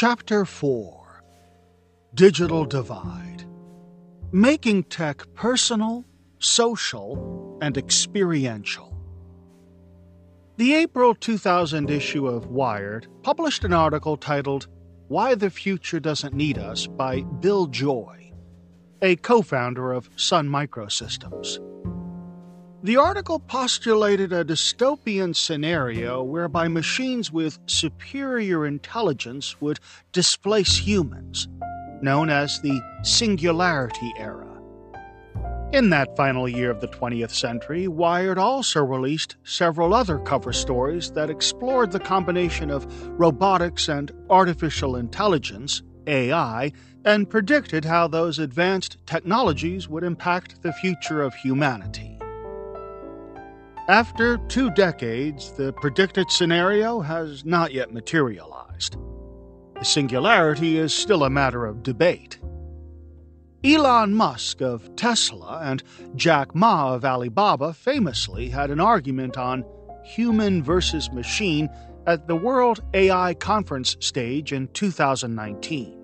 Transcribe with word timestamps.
Chapter 0.00 0.46
4 0.46 1.22
Digital 2.14 2.64
Divide 2.64 3.44
Making 4.32 4.84
Tech 4.84 5.26
Personal, 5.34 6.06
Social, 6.38 7.58
and 7.60 7.76
Experiential. 7.76 8.96
The 10.56 10.72
April 10.72 11.14
2000 11.14 11.90
issue 11.90 12.26
of 12.26 12.46
Wired 12.46 13.08
published 13.22 13.64
an 13.64 13.74
article 13.74 14.16
titled 14.16 14.68
Why 15.08 15.34
the 15.34 15.50
Future 15.50 16.00
Doesn't 16.00 16.32
Need 16.32 16.56
Us 16.56 16.86
by 16.86 17.20
Bill 17.20 17.66
Joy, 17.66 18.32
a 19.02 19.16
co 19.16 19.42
founder 19.42 19.92
of 19.92 20.08
Sun 20.16 20.48
Microsystems. 20.48 21.58
The 22.82 22.96
article 22.96 23.40
postulated 23.40 24.32
a 24.32 24.42
dystopian 24.42 25.36
scenario 25.36 26.22
whereby 26.22 26.66
machines 26.66 27.30
with 27.30 27.58
superior 27.66 28.64
intelligence 28.64 29.60
would 29.60 29.80
displace 30.12 30.78
humans, 30.78 31.46
known 32.00 32.30
as 32.30 32.58
the 32.62 32.80
Singularity 33.02 34.14
Era. 34.16 34.46
In 35.74 35.90
that 35.90 36.16
final 36.16 36.48
year 36.48 36.70
of 36.70 36.80
the 36.80 36.88
20th 36.88 37.32
century, 37.32 37.86
Wired 37.86 38.38
also 38.38 38.82
released 38.82 39.36
several 39.44 39.92
other 39.92 40.18
cover 40.18 40.54
stories 40.54 41.10
that 41.10 41.28
explored 41.28 41.92
the 41.92 42.00
combination 42.00 42.70
of 42.70 42.86
robotics 43.10 43.90
and 43.90 44.10
artificial 44.30 44.96
intelligence, 44.96 45.82
AI, 46.06 46.72
and 47.04 47.28
predicted 47.28 47.84
how 47.84 48.08
those 48.08 48.38
advanced 48.38 48.96
technologies 49.04 49.86
would 49.86 50.02
impact 50.02 50.62
the 50.62 50.72
future 50.72 51.20
of 51.20 51.34
humanity. 51.34 52.19
After 53.90 54.38
two 54.46 54.70
decades, 54.70 55.50
the 55.50 55.72
predicted 55.72 56.30
scenario 56.30 57.00
has 57.00 57.44
not 57.44 57.72
yet 57.72 57.92
materialized. 57.92 58.96
The 59.74 59.84
singularity 59.84 60.78
is 60.78 60.94
still 60.94 61.24
a 61.24 61.28
matter 61.28 61.66
of 61.66 61.82
debate. 61.82 62.38
Elon 63.64 64.14
Musk 64.14 64.62
of 64.62 64.94
Tesla 64.94 65.62
and 65.64 65.82
Jack 66.14 66.54
Ma 66.54 66.94
of 66.94 67.04
Alibaba 67.04 67.72
famously 67.72 68.48
had 68.48 68.70
an 68.70 68.78
argument 68.78 69.36
on 69.36 69.64
human 70.04 70.62
versus 70.62 71.10
machine 71.10 71.68
at 72.06 72.28
the 72.28 72.36
World 72.36 72.84
AI 72.94 73.34
Conference 73.34 73.96
stage 73.98 74.52
in 74.52 74.68
2019. 74.68 76.00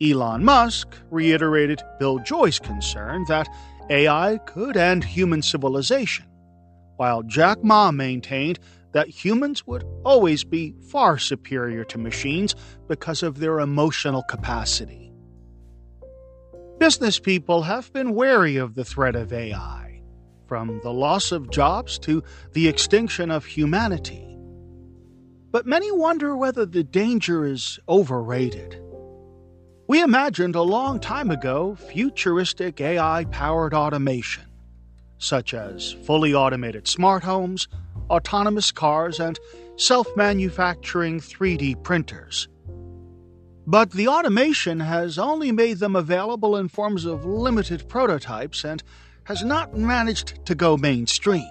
Elon 0.00 0.44
Musk 0.44 0.96
reiterated 1.10 1.82
Bill 1.98 2.20
Joy's 2.20 2.60
concern 2.60 3.24
that 3.26 3.48
AI 3.90 4.38
could 4.46 4.76
end 4.76 5.02
human 5.02 5.42
civilization 5.42 6.24
while 6.96 7.22
Jack 7.22 7.62
Ma 7.62 7.90
maintained 7.90 8.58
that 8.92 9.08
humans 9.08 9.66
would 9.66 9.84
always 10.04 10.42
be 10.44 10.74
far 10.88 11.18
superior 11.18 11.84
to 11.84 11.98
machines 11.98 12.54
because 12.88 13.22
of 13.22 13.38
their 13.38 13.60
emotional 13.60 14.22
capacity. 14.22 15.12
Business 16.78 17.18
people 17.18 17.62
have 17.62 17.92
been 17.92 18.14
wary 18.14 18.56
of 18.56 18.74
the 18.74 18.84
threat 18.84 19.14
of 19.14 19.32
AI, 19.32 20.00
from 20.46 20.80
the 20.82 20.92
loss 20.92 21.32
of 21.32 21.50
jobs 21.50 21.98
to 21.98 22.22
the 22.52 22.68
extinction 22.68 23.30
of 23.30 23.44
humanity. 23.44 24.38
But 25.50 25.66
many 25.66 25.90
wonder 25.92 26.36
whether 26.36 26.64
the 26.64 26.84
danger 26.84 27.44
is 27.44 27.78
overrated. 27.88 28.80
We 29.88 30.02
imagined 30.02 30.54
a 30.54 30.62
long 30.62 31.00
time 31.00 31.30
ago 31.30 31.76
futuristic 31.76 32.80
AI 32.80 33.26
powered 33.26 33.72
automation 33.72 34.45
such 35.18 35.54
as 35.54 35.92
fully 36.04 36.34
automated 36.34 36.86
smart 36.86 37.22
homes, 37.22 37.68
autonomous 38.10 38.70
cars, 38.70 39.20
and 39.20 39.38
self 39.76 40.08
manufacturing 40.16 41.20
3D 41.20 41.82
printers. 41.82 42.48
But 43.66 43.90
the 43.90 44.08
automation 44.08 44.80
has 44.80 45.18
only 45.18 45.50
made 45.50 45.78
them 45.78 45.96
available 45.96 46.56
in 46.56 46.68
forms 46.68 47.04
of 47.04 47.24
limited 47.24 47.88
prototypes 47.88 48.64
and 48.64 48.82
has 49.24 49.42
not 49.42 49.76
managed 49.76 50.44
to 50.46 50.54
go 50.54 50.76
mainstream. 50.76 51.50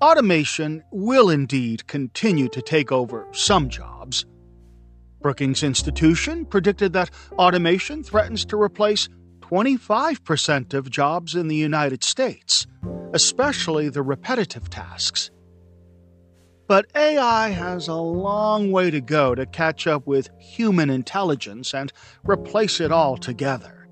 Automation 0.00 0.82
will 0.90 1.30
indeed 1.30 1.86
continue 1.86 2.48
to 2.48 2.62
take 2.62 2.90
over 2.90 3.28
some 3.32 3.68
jobs. 3.68 4.24
Brookings 5.20 5.62
Institution 5.62 6.44
predicted 6.44 6.92
that 6.94 7.10
automation 7.32 8.02
threatens 8.02 8.44
to 8.46 8.60
replace 8.60 9.08
25% 9.52 10.72
of 10.72 10.88
jobs 10.88 11.34
in 11.34 11.48
the 11.48 11.54
United 11.54 12.02
States, 12.02 12.66
especially 13.12 13.90
the 13.90 14.00
repetitive 14.00 14.70
tasks. 14.70 15.30
But 16.66 16.86
AI 16.96 17.50
has 17.50 17.86
a 17.86 17.96
long 17.96 18.72
way 18.72 18.90
to 18.90 19.02
go 19.02 19.34
to 19.34 19.44
catch 19.44 19.86
up 19.86 20.06
with 20.06 20.30
human 20.38 20.88
intelligence 20.88 21.74
and 21.74 21.92
replace 22.24 22.80
it 22.80 22.90
altogether. 22.90 23.86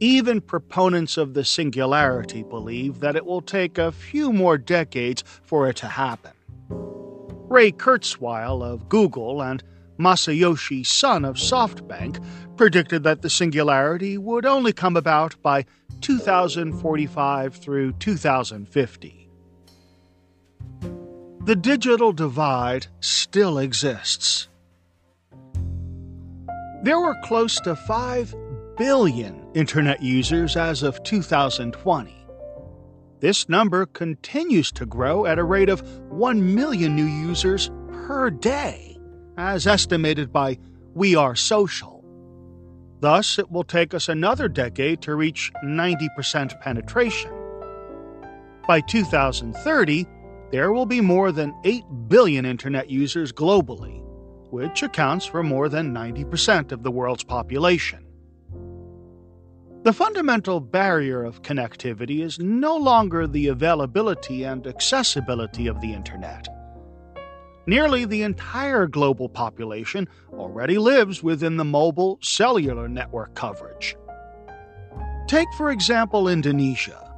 Even 0.00 0.40
proponents 0.40 1.16
of 1.16 1.34
the 1.34 1.44
singularity 1.44 2.42
believe 2.42 2.98
that 2.98 3.14
it 3.14 3.26
will 3.26 3.42
take 3.42 3.78
a 3.78 3.92
few 3.92 4.32
more 4.32 4.58
decades 4.58 5.22
for 5.44 5.68
it 5.68 5.76
to 5.76 5.86
happen. 5.86 6.32
Ray 6.68 7.70
Kurzweil 7.70 8.64
of 8.64 8.88
Google 8.88 9.40
and 9.40 9.62
Masayoshi 9.98 10.86
Son 10.86 11.24
of 11.24 11.36
SoftBank 11.36 12.24
predicted 12.56 13.02
that 13.02 13.22
the 13.22 13.30
singularity 13.30 14.16
would 14.16 14.46
only 14.46 14.72
come 14.72 14.96
about 14.96 15.40
by 15.42 15.64
2045 16.00 17.56
through 17.56 17.92
2050. 17.92 19.28
The 21.44 21.56
digital 21.56 22.12
divide 22.12 22.86
still 23.00 23.58
exists. 23.58 24.48
There 26.84 27.00
were 27.00 27.16
close 27.24 27.58
to 27.60 27.74
5 27.74 28.34
billion 28.76 29.44
Internet 29.54 30.00
users 30.00 30.56
as 30.56 30.84
of 30.84 31.02
2020. 31.02 32.14
This 33.20 33.48
number 33.48 33.86
continues 33.86 34.70
to 34.72 34.86
grow 34.86 35.26
at 35.26 35.40
a 35.40 35.44
rate 35.44 35.68
of 35.68 35.80
1 36.10 36.54
million 36.54 36.94
new 36.94 37.06
users 37.06 37.70
per 37.90 38.30
day 38.30 38.87
as 39.38 39.68
estimated 39.68 40.32
by 40.32 40.58
We 40.94 41.14
Are 41.14 41.36
Social. 41.36 42.04
Thus, 43.00 43.38
it 43.38 43.48
will 43.50 43.62
take 43.62 43.94
us 43.94 44.08
another 44.08 44.48
decade 44.48 45.00
to 45.02 45.14
reach 45.14 45.52
90% 45.64 46.60
penetration. 46.60 47.30
By 48.66 48.80
2030, 48.80 50.06
there 50.50 50.72
will 50.72 50.86
be 50.86 51.00
more 51.00 51.30
than 51.30 51.54
8 51.62 51.84
billion 52.08 52.44
Internet 52.44 52.90
users 52.90 53.32
globally, 53.32 54.02
which 54.50 54.82
accounts 54.82 55.24
for 55.24 55.44
more 55.44 55.68
than 55.68 55.94
90% 55.94 56.72
of 56.72 56.82
the 56.82 56.90
world's 56.90 57.22
population. 57.22 58.04
The 59.84 59.92
fundamental 59.92 60.58
barrier 60.58 61.22
of 61.22 61.42
connectivity 61.42 62.24
is 62.24 62.40
no 62.40 62.76
longer 62.76 63.28
the 63.28 63.46
availability 63.46 64.42
and 64.42 64.66
accessibility 64.66 65.68
of 65.68 65.80
the 65.80 65.94
Internet 65.94 66.48
Nearly 67.68 68.06
the 68.06 68.22
entire 68.22 68.86
global 68.86 69.28
population 69.28 70.08
already 70.32 70.78
lives 70.78 71.22
within 71.22 71.58
the 71.58 71.66
mobile 71.66 72.18
cellular 72.22 72.88
network 72.88 73.34
coverage. 73.34 73.94
Take, 75.26 75.48
for 75.58 75.70
example, 75.70 76.28
Indonesia. 76.28 77.12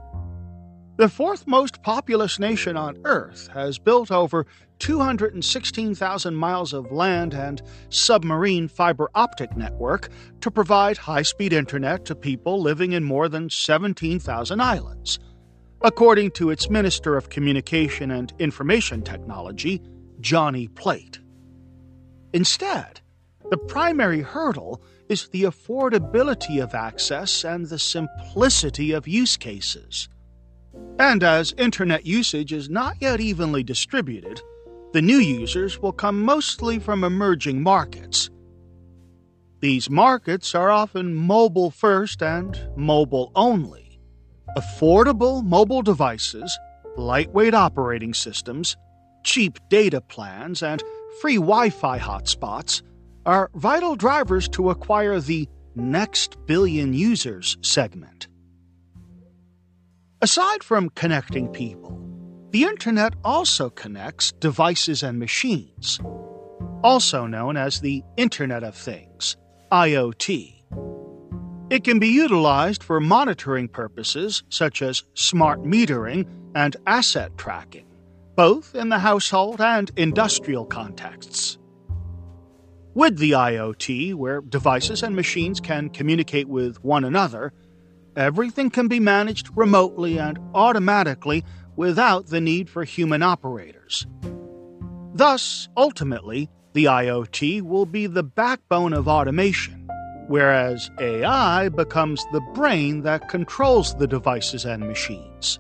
The 0.97 1.09
fourth 1.09 1.47
most 1.47 1.85
populous 1.85 2.41
nation 2.41 2.77
on 2.77 2.99
Earth 3.05 3.49
has 3.55 3.79
built 3.79 4.11
over 4.11 4.45
216,000 4.81 6.35
miles 6.35 6.73
of 6.73 6.91
land 6.91 7.33
and 7.33 7.63
submarine 7.89 8.67
fiber 8.67 9.09
optic 9.15 9.57
network 9.57 10.09
to 10.41 10.51
provide 10.51 10.97
high 10.97 11.23
speed 11.23 11.53
internet 11.53 12.05
to 12.07 12.17
people 12.17 12.61
living 12.61 12.91
in 12.91 13.05
more 13.05 13.29
than 13.29 13.51
17,000 13.51 14.61
islands, 14.61 15.21
according 15.81 16.33
to 16.33 16.51
its 16.51 16.69
Minister 16.69 17.17
of 17.17 17.29
Communication 17.29 18.11
and 18.11 18.35
Information 18.41 19.03
Technology, 19.03 19.81
Johnny 20.21 20.69
Plate. 20.69 21.21
Instead, 22.33 23.01
the 23.51 23.57
primary 23.57 24.23
hurdle 24.23 24.83
is 25.09 25.29
the 25.29 25.43
affordability 25.45 26.63
of 26.63 26.75
access 26.75 27.45
and 27.45 27.67
the 27.67 27.79
simplicity 27.79 28.93
of 28.93 29.09
use 29.09 29.37
cases. 29.37 30.09
And 30.99 31.25
as 31.25 31.53
internet 31.59 32.07
usage 32.07 32.53
is 32.53 32.71
not 32.71 32.97
yet 33.01 33.21
evenly 33.21 33.65
distributed, 33.65 34.41
the 34.93 35.03
new 35.03 35.19
users 35.19 35.81
will 35.81 35.93
come 35.93 36.23
mostly 36.23 36.79
from 36.79 37.03
emerging 37.03 37.63
markets. 37.63 38.31
These 39.61 39.91
markets 39.91 40.55
are 40.55 40.71
often 40.71 41.15
mobile 41.15 41.71
first 41.71 42.23
and 42.23 42.59
mobile 42.77 43.33
only. 43.35 44.01
Affordable 44.57 45.45
mobile 45.45 45.83
devices, 45.83 46.57
lightweight 46.97 47.55
operating 47.55 48.15
systems, 48.15 48.77
cheap 49.25 49.59
data 49.69 50.01
plans, 50.01 50.63
and 50.63 50.83
free 51.21 51.37
Wi 51.37 51.71
Fi 51.71 51.99
hotspots 51.99 52.83
are 53.27 53.51
vital 53.55 53.97
drivers 53.97 54.49
to 54.49 54.71
acquire 54.71 55.21
the 55.21 55.49
next 55.75 56.37
billion 56.47 56.93
users 56.95 57.57
segment. 57.63 58.29
Aside 60.23 60.63
from 60.63 60.91
connecting 60.91 61.49
people, 61.49 61.97
the 62.51 62.65
internet 62.65 63.15
also 63.25 63.71
connects 63.71 64.33
devices 64.33 65.03
and 65.03 65.19
machines. 65.19 66.01
also 66.83 67.27
known 67.27 67.57
as 67.57 67.81
the 67.81 68.03
Internet 68.17 68.65
of 68.65 68.75
Things, 68.75 69.37
IoT. 69.73 70.57
It 71.71 71.85
can 71.85 71.99
be 71.99 72.09
utilized 72.09 72.83
for 72.83 73.01
monitoring 73.01 73.69
purposes 73.69 74.43
such 74.49 74.83
as 74.83 75.05
smart 75.15 75.63
metering 75.63 76.27
and 76.55 76.77
asset 76.87 77.37
tracking, 77.39 77.87
both 78.35 78.75
in 78.75 78.89
the 78.89 78.99
household 78.99 79.61
and 79.61 79.91
industrial 79.97 80.65
contexts. 80.65 81.59
With 82.95 83.19
the 83.19 83.33
IoT, 83.33 84.15
where 84.15 84.41
devices 84.41 85.03
and 85.03 85.15
machines 85.15 85.61
can 85.61 85.91
communicate 85.91 86.49
with 86.49 86.83
one 86.83 87.05
another, 87.05 87.53
everything 88.17 88.71
can 88.71 88.89
be 88.89 88.99
managed 88.99 89.49
remotely 89.55 90.19
and 90.19 90.39
automatically 90.55 91.45
without 91.77 92.27
the 92.27 92.41
need 92.41 92.69
for 92.69 92.85
human 92.85 93.23
operators. 93.23 94.07
Thus, 95.15 95.69
ultimately, 95.77 96.51
the 96.73 96.85
IoT 96.85 97.63
will 97.63 97.87
be 97.87 98.07
the 98.07 98.23
backbone 98.23 98.93
of 98.93 99.09
automation, 99.09 99.89
whereas 100.29 100.91
AI 101.01 101.69
becomes 101.69 102.25
the 102.33 102.41
brain 102.55 103.03
that 103.03 103.29
controls 103.29 103.95
the 103.97 104.07
devices 104.07 104.65
and 104.65 104.87
machines. 104.87 105.59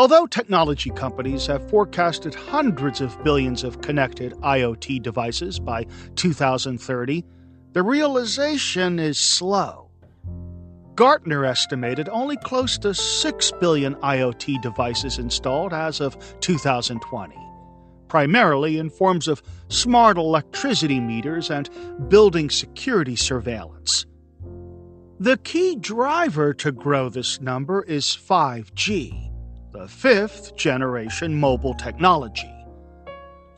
Although 0.00 0.28
technology 0.28 0.88
companies 0.88 1.44
have 1.48 1.68
forecasted 1.68 2.34
hundreds 2.34 3.02
of 3.02 3.22
billions 3.22 3.62
of 3.62 3.82
connected 3.82 4.32
IoT 4.36 5.02
devices 5.02 5.60
by 5.60 5.84
2030, 6.16 7.22
the 7.74 7.82
realization 7.82 8.98
is 8.98 9.18
slow. 9.18 9.90
Gartner 10.94 11.44
estimated 11.44 12.08
only 12.08 12.38
close 12.38 12.78
to 12.78 12.94
6 12.94 13.52
billion 13.60 13.94
IoT 13.96 14.62
devices 14.62 15.18
installed 15.18 15.74
as 15.74 16.00
of 16.00 16.16
2020, 16.40 17.36
primarily 18.08 18.78
in 18.78 18.88
forms 18.88 19.28
of 19.28 19.42
smart 19.68 20.16
electricity 20.16 20.98
meters 20.98 21.50
and 21.50 21.68
building 22.08 22.48
security 22.48 23.16
surveillance. 23.16 24.06
The 25.18 25.36
key 25.36 25.76
driver 25.76 26.54
to 26.54 26.72
grow 26.72 27.10
this 27.10 27.38
number 27.42 27.82
is 27.82 28.06
5G 28.06 29.29
the 29.72 29.86
fifth 29.86 30.56
generation 30.56 31.38
mobile 31.38 31.74
technology. 31.74 32.52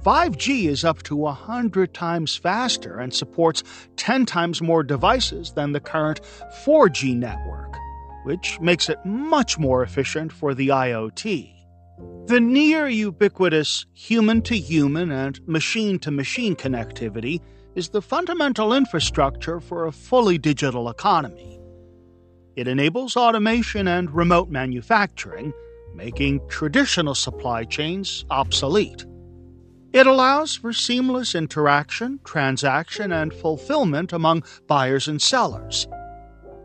5G 0.05 0.67
is 0.67 0.85
up 0.85 1.03
to 1.05 1.17
100 1.17 1.95
times 1.95 2.37
faster 2.37 2.99
and 2.99 3.15
supports 3.15 3.63
10 3.97 4.27
times 4.27 4.61
more 4.61 4.83
devices 4.83 5.53
than 5.53 5.73
the 5.73 5.81
current 5.81 6.21
4G 6.65 7.17
network, 7.17 7.77
which 8.25 8.61
makes 8.61 8.89
it 8.89 8.99
much 9.07 9.59
more 9.59 9.83
efficient 9.83 10.33
for 10.33 10.55
the 10.55 10.69
IoT. 10.69 11.51
The 12.27 12.41
near 12.41 12.89
ubiquitous 12.89 13.87
human 13.95 14.43
to 14.43 14.57
human 14.57 15.13
and 15.13 15.41
machine 15.47 15.99
to 16.01 16.11
machine 16.11 16.57
connectivity 16.57 17.41
is 17.75 17.89
the 17.89 18.03
fundamental 18.03 18.75
infrastructure 18.75 19.61
for 19.61 19.87
a 19.87 19.93
fully 19.93 20.37
digital 20.37 20.91
economy. 20.91 21.61
It 22.57 22.69
enables 22.69 23.17
automation 23.17 23.89
and 23.89 24.11
remote 24.11 24.51
manufacturing 24.51 25.55
making 25.95 26.41
traditional 26.49 27.15
supply 27.15 27.65
chains 27.65 28.25
obsolete. 28.31 29.05
It 29.93 30.07
allows 30.07 30.57
for 30.57 30.73
seamless 30.73 31.35
interaction, 31.35 32.19
transaction, 32.25 33.13
and 33.13 33.33
fulfillment 33.33 34.13
among 34.13 34.45
buyers 34.67 35.07
and 35.07 35.21
sellers. 35.21 35.87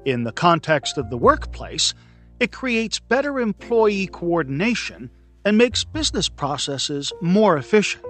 In 0.05 0.23
the 0.23 0.31
context 0.31 0.97
of 0.97 1.09
the 1.09 1.17
workplace, 1.17 1.93
it 2.39 2.53
creates 2.53 2.99
better 2.99 3.39
employee 3.39 4.07
coordination 4.07 5.09
and 5.43 5.57
makes 5.57 5.83
business 5.83 6.29
processes 6.29 7.11
more 7.21 7.57
efficient, 7.57 8.05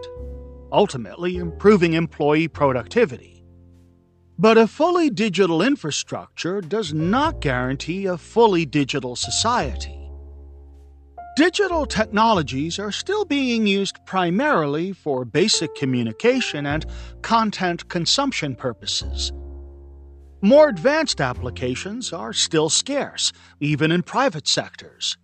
ultimately 0.72 1.38
improving 1.38 1.94
employee 1.94 2.48
productivity. 2.48 3.44
But 4.38 4.60
a 4.60 4.68
fully 4.68 5.10
digital 5.10 5.64
infrastructure 5.64 6.62
does 6.62 6.94
not 6.94 7.42
guarantee 7.42 8.06
a 8.06 8.20
fully 8.20 8.68
digital 8.68 9.16
society. 9.16 9.97
Digital 11.38 11.86
technologies 11.86 12.80
are 12.80 12.92
still 12.92 13.24
being 13.24 13.68
used 13.68 14.04
primarily 14.08 14.92
for 14.92 15.24
basic 15.24 15.76
communication 15.76 16.66
and 16.66 16.84
content 17.22 17.88
consumption 17.90 18.56
purposes. 18.56 19.32
More 20.42 20.68
advanced 20.68 21.22
applications 21.22 22.12
are 22.12 22.34
still 22.34 22.70
scarce, 22.70 23.34
even 23.60 23.92
in 23.92 24.02
private 24.02 24.48
sectors. 24.48 25.16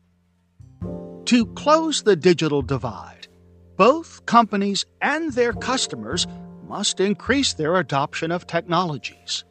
To 1.25 1.47
close 1.55 2.03
the 2.03 2.15
digital 2.15 2.61
divide, 2.61 3.27
both 3.75 4.23
companies 4.27 4.85
and 5.01 5.33
their 5.33 5.53
customers 5.53 6.27
must 6.67 6.99
increase 6.99 7.53
their 7.53 7.77
adoption 7.77 8.29
of 8.29 8.45
technologies. 8.45 9.45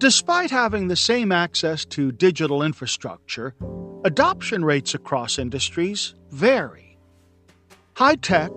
Despite 0.00 0.50
having 0.50 0.88
the 0.88 0.96
same 0.96 1.30
access 1.30 1.84
to 1.84 2.10
digital 2.10 2.62
infrastructure, 2.62 3.54
adoption 4.02 4.64
rates 4.64 4.94
across 4.94 5.38
industries 5.38 6.14
vary. 6.30 6.96
High 7.96 8.14
tech, 8.14 8.50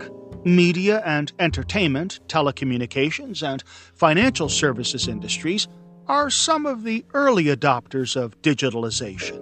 media 0.46 1.04
and 1.06 1.34
entertainment, 1.40 2.22
telecommunications, 2.30 3.46
and 3.46 3.62
financial 3.94 4.48
services 4.48 5.10
industries 5.10 5.68
are 6.08 6.30
some 6.30 6.66
of 6.66 6.86
the 6.86 7.04
early 7.14 7.46
adopters 7.48 8.16
of 8.16 8.42
digitalization. 8.42 9.38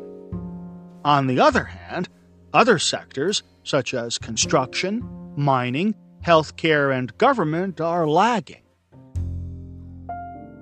On 1.06 1.28
the 1.28 1.40
other 1.40 1.66
hand, 1.66 2.10
other 2.52 2.80
sectors, 2.80 3.44
such 3.64 3.94
as 3.94 4.18
construction, 4.18 5.08
mining, 5.38 5.94
healthcare, 6.26 6.98
and 6.98 7.16
government, 7.20 7.80
are 7.80 8.08
lagging. 8.08 8.64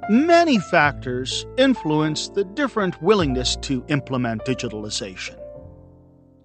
Many 0.10 0.58
factors 0.58 1.46
influence 1.56 2.30
the 2.30 2.44
different 2.44 3.00
willingness 3.00 3.56
to 3.58 3.86
implement 3.90 4.44
digitalization. 4.44 5.38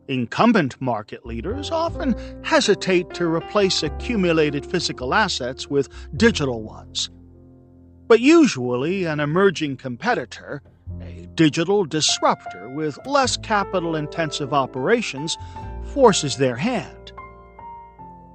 Incumbent 0.07 0.79
market 0.83 1.25
leaders 1.25 1.71
often 1.71 2.15
hesitate 2.45 3.15
to 3.15 3.27
replace 3.27 3.83
accumulated 3.83 4.67
physical 4.67 5.15
assets 5.15 5.67
with 5.67 5.89
digital 6.15 6.61
ones. 6.61 7.09
But 8.07 8.21
usually, 8.21 9.07
an 9.07 9.19
emerging 9.19 9.79
competitor, 9.79 10.61
a 11.01 11.27
digital 11.35 11.87
disruptor 11.87 12.69
with 12.69 12.99
less 13.07 13.39
capital 13.39 13.97
intensive 13.97 14.53
operations, 14.53 15.39
forces 15.95 16.37
their 16.37 16.57
hand. 16.57 17.14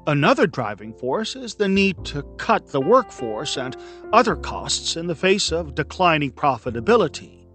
Another 0.08 0.48
driving 0.48 0.94
force 0.94 1.36
is 1.36 1.56
the 1.56 1.68
need 1.68 2.04
to 2.06 2.24
cut 2.38 2.68
the 2.68 2.82
workforce 2.82 3.58
and 3.58 3.76
other 4.14 4.36
costs 4.36 4.96
in 4.96 5.08
the 5.08 5.16
face 5.16 5.52
of 5.52 5.76
declining 5.76 6.32
profitability. 6.32 7.46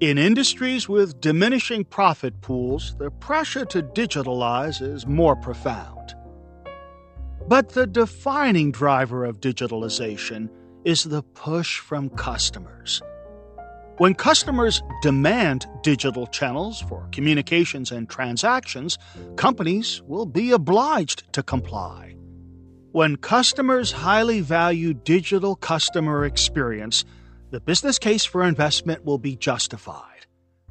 In 0.00 0.18
industries 0.18 0.88
with 0.88 1.20
diminishing 1.20 1.84
profit 1.84 2.40
pools, 2.40 2.96
the 2.98 3.10
pressure 3.10 3.64
to 3.66 3.82
digitalize 3.82 4.82
is 4.82 5.06
more 5.06 5.36
profound. 5.36 6.14
But 7.46 7.70
the 7.70 7.86
defining 7.86 8.72
driver 8.72 9.24
of 9.24 9.40
digitalization 9.40 10.48
is 10.84 11.04
the 11.04 11.22
push 11.22 11.78
from 11.78 12.08
customers. 12.10 13.02
When 14.00 14.14
customers 14.14 14.82
demand 15.02 15.66
digital 15.82 16.26
channels 16.26 16.80
for 16.80 17.06
communications 17.12 17.92
and 17.92 18.08
transactions, 18.08 18.96
companies 19.36 20.00
will 20.06 20.24
be 20.24 20.52
obliged 20.52 21.30
to 21.34 21.42
comply. 21.42 22.16
When 22.92 23.16
customers 23.16 23.92
highly 23.92 24.40
value 24.40 24.94
digital 24.94 25.54
customer 25.54 26.24
experience, 26.24 27.04
the 27.50 27.60
business 27.60 27.98
case 27.98 28.24
for 28.24 28.42
investment 28.42 29.04
will 29.04 29.18
be 29.18 29.36
justified. 29.36 30.24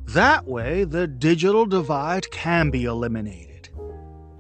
That 0.06 0.48
way, 0.48 0.84
the 0.84 1.06
digital 1.06 1.68
divide 1.68 2.32
can 2.32 2.72
be 2.72 2.86
eliminated. 2.86 3.70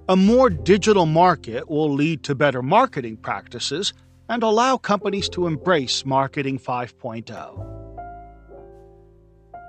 A 0.07 0.15
more 0.15 0.49
digital 0.49 1.05
market 1.05 1.69
will 1.69 1.93
lead 1.93 2.23
to 2.23 2.33
better 2.33 2.63
marketing 2.63 3.17
practices 3.17 3.93
and 4.27 4.41
allow 4.41 4.77
companies 4.77 5.29
to 5.29 5.45
embrace 5.45 6.07
Marketing 6.07 6.57
5.0 6.57 7.78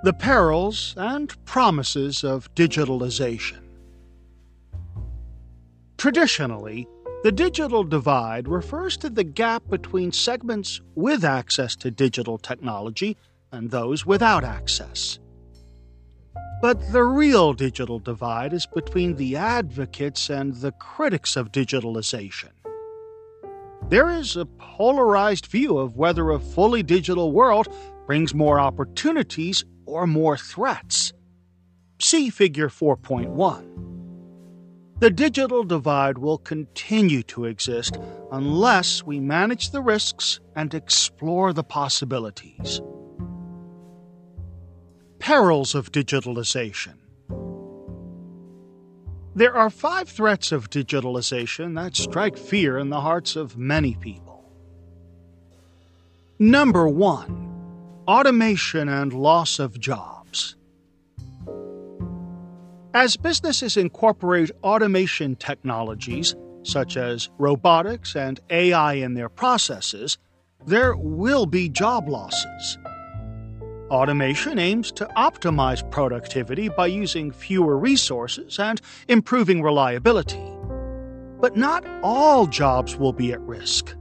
the 0.03 0.13
perils 0.13 0.95
and 0.97 1.35
promises 1.45 2.25
of 2.25 2.53
digitalization. 2.55 3.59
Traditionally, 5.99 6.89
the 7.23 7.33
digital 7.33 7.85
divide 7.85 8.49
refers 8.49 8.97
to 8.97 9.11
the 9.11 9.25
gap 9.25 9.63
between 9.69 10.11
segments 10.11 10.81
with 10.95 11.23
access 11.23 11.77
to 11.77 11.91
digital 11.91 12.39
technology 12.39 13.19
and 13.53 13.71
those 13.71 14.07
without 14.07 14.43
access. 14.43 15.19
But 16.63 16.93
the 16.93 17.03
real 17.03 17.53
digital 17.53 17.99
divide 17.99 18.55
is 18.55 18.67
between 18.67 19.17
the 19.17 19.37
advocates 19.37 20.31
and 20.31 20.55
the 20.55 20.73
critics 20.73 21.37
of 21.37 21.53
digitalization. 21.53 22.53
There 23.91 24.09
is 24.09 24.37
a 24.37 24.47
polarized 24.47 25.47
view 25.47 25.77
of 25.77 25.97
whether 25.97 26.31
a 26.31 26.41
fully 26.41 26.83
digital 26.83 27.33
world 27.33 27.69
brings 28.07 28.35
more 28.35 28.59
opportunities 28.59 29.65
or 29.91 30.07
more 30.07 30.37
threats. 30.37 31.13
See 32.01 32.31
Figure 32.31 32.69
4.1. 32.69 33.71
The 35.01 35.11
digital 35.11 35.65
divide 35.65 36.19
will 36.19 36.39
continue 36.39 37.23
to 37.25 37.47
exist 37.47 37.99
unless 38.31 39.03
we 39.03 39.19
manage 39.19 39.71
the 39.71 39.81
risks 39.81 40.41
and 40.55 40.75
explore 40.75 41.53
the 41.53 41.65
possibilities. 41.65 42.81
Perils 45.19 45.75
of 45.75 45.91
digitalization. 45.91 46.97
There 49.35 49.57
are 49.57 49.71
five 49.71 50.09
threats 50.09 50.53
of 50.53 50.71
digitalization 50.71 51.77
that 51.77 51.97
strike 51.97 52.37
fear 52.37 52.77
in 52.79 52.91
the 52.91 53.01
hearts 53.01 53.37
of 53.37 53.57
many 53.57 53.95
people. 53.95 54.45
Number 56.39 56.89
one 56.89 57.50
automation 58.11 58.89
and 58.89 59.13
loss 59.13 59.61
of 59.61 59.79
jobs. 59.79 60.57
As 62.93 63.17
businesses 63.17 63.77
incorporate 63.77 64.51
automation 64.65 65.37
technologies, 65.37 66.35
such 66.65 66.97
as 66.97 67.29
robotics 67.39 68.17
and 68.17 68.41
AI 68.51 68.95
in 68.95 69.15
their 69.15 69.29
processes, 69.29 70.19
there 70.67 70.97
will 70.97 71.47
be 71.47 71.69
job 71.69 72.09
losses. 72.09 72.79
Automation 73.91 74.59
aims 74.59 74.91
to 74.91 75.05
optimize 75.17 75.89
productivity 75.93 76.69
by 76.69 76.89
using 76.89 77.31
fewer 77.31 77.79
resources 77.79 78.59
and 78.59 78.81
improving 79.07 79.63
reliability. 79.63 80.45
But 81.39 81.57
not 81.57 81.87
all 82.03 82.49
jobs 82.49 82.97
will 82.97 83.13
be 83.13 83.33
at 83.33 83.41
risk. 83.43 83.95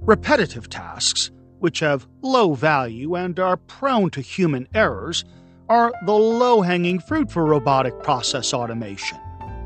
Repetitive 0.00 0.70
tasks, 0.70 1.30
which 1.60 1.80
have 1.80 2.06
low 2.22 2.54
value 2.54 3.14
and 3.14 3.38
are 3.38 3.56
prone 3.56 4.10
to 4.10 4.20
human 4.20 4.66
errors, 4.74 5.24
are 5.68 5.92
the 6.04 6.12
low 6.12 6.62
hanging 6.62 6.98
fruit 6.98 7.30
for 7.30 7.44
robotic 7.44 8.02
process 8.02 8.52
automation, 8.52 9.18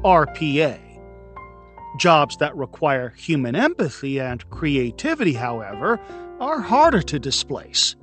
RPA. 0.04 0.78
Jobs 1.98 2.36
that 2.36 2.54
require 2.56 3.10
human 3.16 3.56
empathy 3.56 4.20
and 4.20 4.48
creativity, 4.50 5.32
however, 5.32 5.98
are 6.40 6.60
harder 6.60 7.00
to 7.00 7.18
displace. 7.18 7.96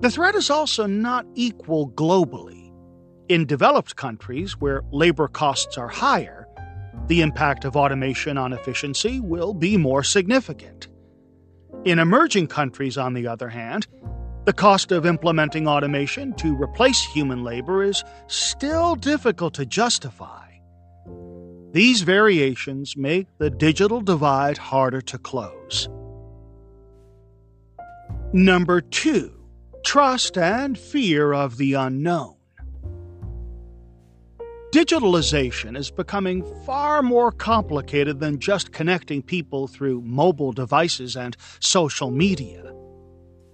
The 0.00 0.10
threat 0.10 0.34
is 0.34 0.48
also 0.48 0.86
not 0.86 1.26
equal 1.34 1.90
globally. 1.90 2.72
In 3.28 3.46
developed 3.46 3.96
countries 3.96 4.60
where 4.60 4.82
labor 4.90 5.28
costs 5.28 5.76
are 5.76 5.88
higher, 5.88 6.46
the 7.06 7.20
impact 7.20 7.64
of 7.64 7.76
automation 7.76 8.38
on 8.38 8.52
efficiency 8.52 9.20
will 9.20 9.54
be 9.54 9.76
more 9.76 10.02
significant. 10.02 10.88
In 11.84 11.98
emerging 11.98 12.46
countries, 12.46 12.96
on 12.96 13.14
the 13.14 13.26
other 13.26 13.48
hand, 13.48 13.88
the 14.44 14.52
cost 14.52 14.92
of 14.92 15.04
implementing 15.04 15.66
automation 15.66 16.32
to 16.34 16.54
replace 16.54 17.02
human 17.04 17.42
labor 17.42 17.82
is 17.82 18.04
still 18.28 18.94
difficult 18.94 19.54
to 19.54 19.66
justify. 19.66 20.46
These 21.72 22.02
variations 22.02 22.96
make 22.96 23.26
the 23.38 23.50
digital 23.50 24.00
divide 24.00 24.58
harder 24.58 25.00
to 25.00 25.18
close. 25.18 25.88
Number 28.32 28.80
two 28.80 29.32
trust 29.84 30.38
and 30.38 30.78
fear 30.78 31.32
of 31.32 31.56
the 31.56 31.74
unknown. 31.74 32.36
Digitalization 34.72 35.76
is 35.76 35.90
becoming 35.90 36.42
far 36.64 37.02
more 37.02 37.30
complicated 37.30 38.20
than 38.20 38.38
just 38.38 38.72
connecting 38.72 39.20
people 39.20 39.68
through 39.68 40.00
mobile 40.00 40.50
devices 40.50 41.14
and 41.14 41.36
social 41.60 42.10
media. 42.10 42.72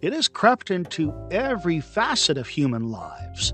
It 0.01 0.13
has 0.13 0.29
crept 0.29 0.71
into 0.71 1.13
every 1.33 1.81
facet 1.81 2.39
of 2.39 2.47
human 2.47 2.93
lives, 2.93 3.53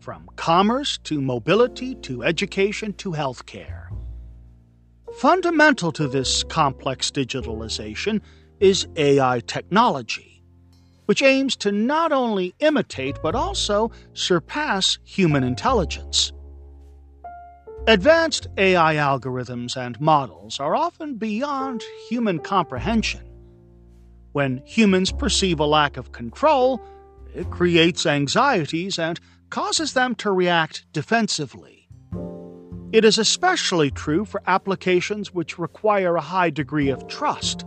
from 0.00 0.26
commerce 0.36 0.96
to 1.04 1.20
mobility 1.20 1.96
to 1.96 2.22
education 2.22 2.94
to 2.94 3.12
healthcare. 3.12 3.88
Fundamental 5.18 5.92
to 5.92 6.08
this 6.08 6.44
complex 6.44 7.10
digitalization 7.10 8.22
is 8.58 8.88
AI 8.96 9.40
technology 9.46 10.36
which 11.04 11.22
aims 11.22 11.54
to 11.54 11.70
not 11.70 12.10
only 12.10 12.52
imitate 12.58 13.16
but 13.22 13.34
also 13.36 13.92
surpass 14.12 14.98
human 15.04 15.44
intelligence. 15.44 16.32
Advanced 17.88 18.48
AI 18.56 18.96
algorithms 18.96 19.76
and 19.76 20.00
models 20.00 20.58
are 20.58 20.74
often 20.74 21.14
beyond 21.14 21.84
human 22.08 22.40
comprehension. 22.40 23.22
When 24.32 24.60
humans 24.64 25.12
perceive 25.12 25.60
a 25.60 25.66
lack 25.66 25.96
of 25.96 26.10
control, 26.10 26.80
it 27.32 27.48
creates 27.50 28.04
anxieties 28.04 28.98
and 28.98 29.20
causes 29.50 29.92
them 29.92 30.16
to 30.16 30.32
react 30.32 30.84
defensively. 30.92 31.88
It 32.92 33.04
is 33.04 33.18
especially 33.18 33.92
true 33.92 34.24
for 34.24 34.42
applications 34.46 35.32
which 35.32 35.58
require 35.58 36.16
a 36.16 36.20
high 36.20 36.50
degree 36.50 36.88
of 36.88 37.06
trust, 37.06 37.64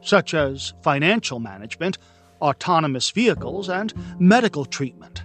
such 0.00 0.32
as 0.32 0.72
financial 0.82 1.40
management 1.40 1.98
autonomous 2.40 3.10
vehicles, 3.10 3.68
and 3.68 3.92
medical 4.18 4.64
treatment. 4.64 5.24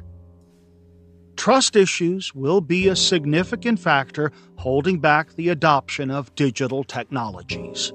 Trust 1.43 1.75
issues 1.75 2.33
will 2.33 2.61
be 2.61 2.87
a 2.87 2.95
significant 2.95 3.77
factor 3.77 4.31
holding 4.59 4.99
back 4.99 5.33
the 5.33 5.49
adoption 5.49 6.09
of 6.09 6.33
digital 6.35 6.85
technologies. 6.85 7.91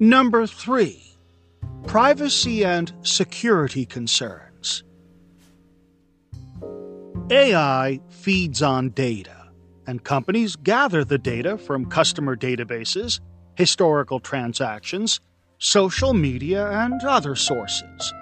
Number 0.00 0.48
3. 0.48 1.00
Privacy 1.86 2.64
and 2.64 2.92
security 3.02 3.86
concerns. 3.86 4.82
AI 7.30 8.00
feeds 8.08 8.60
on 8.60 8.90
data, 8.90 9.50
and 9.86 10.02
companies 10.02 10.56
gather 10.56 11.04
the 11.04 11.18
data 11.18 11.56
from 11.56 11.86
customer 11.86 12.34
databases, 12.34 13.20
historical 13.54 14.18
transactions, 14.18 15.20
social 15.58 16.14
media, 16.14 16.68
and 16.68 17.00
other 17.04 17.36
sources. 17.36 18.12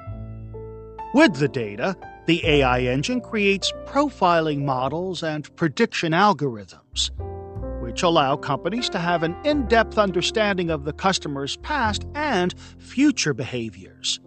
With 1.15 1.37
the 1.37 1.49
data, 1.49 1.97
the 2.27 2.45
AI 2.47 2.81
engine 2.81 3.21
creates 3.21 3.73
profiling 3.85 4.65
models 4.65 5.23
and 5.23 5.55
prediction 5.57 6.13
algorithms, 6.13 7.11
which 7.83 8.03
allow 8.03 8.37
companies 8.37 8.89
to 8.89 8.99
have 8.99 9.23
an 9.23 9.37
in 9.45 9.67
depth 9.67 9.99
understanding 9.99 10.71
of 10.71 10.85
the 10.85 10.93
customer's 10.93 11.57
past 11.59 12.07
and 12.15 12.55
future 12.79 13.35
behaviors. 13.35 14.21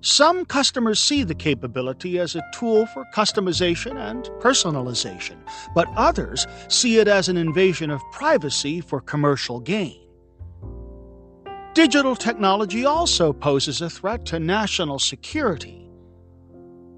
Some 0.00 0.44
customers 0.44 1.00
see 1.00 1.24
the 1.24 1.34
capability 1.34 2.20
as 2.20 2.36
a 2.36 2.42
tool 2.54 2.86
for 2.86 3.04
customization 3.12 3.98
and 3.98 4.24
personalization, 4.40 5.36
but 5.74 5.88
others 5.96 6.46
see 6.68 6.98
it 6.98 7.08
as 7.08 7.28
an 7.28 7.36
invasion 7.36 7.90
of 7.90 8.00
privacy 8.12 8.80
for 8.80 9.00
commercial 9.00 9.58
gain. 9.58 10.00
Digital 11.74 12.14
technology 12.14 12.84
also 12.84 13.32
poses 13.32 13.82
a 13.82 13.90
threat 13.90 14.24
to 14.26 14.38
national 14.38 15.00
security. 15.00 15.85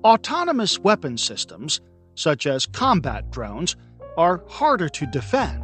Autonomous 0.04 0.78
weapon 0.78 1.18
systems, 1.18 1.80
such 2.14 2.46
as 2.46 2.66
combat 2.66 3.30
drones, 3.30 3.76
are 4.16 4.44
harder 4.48 4.88
to 4.88 5.06
defend. 5.06 5.62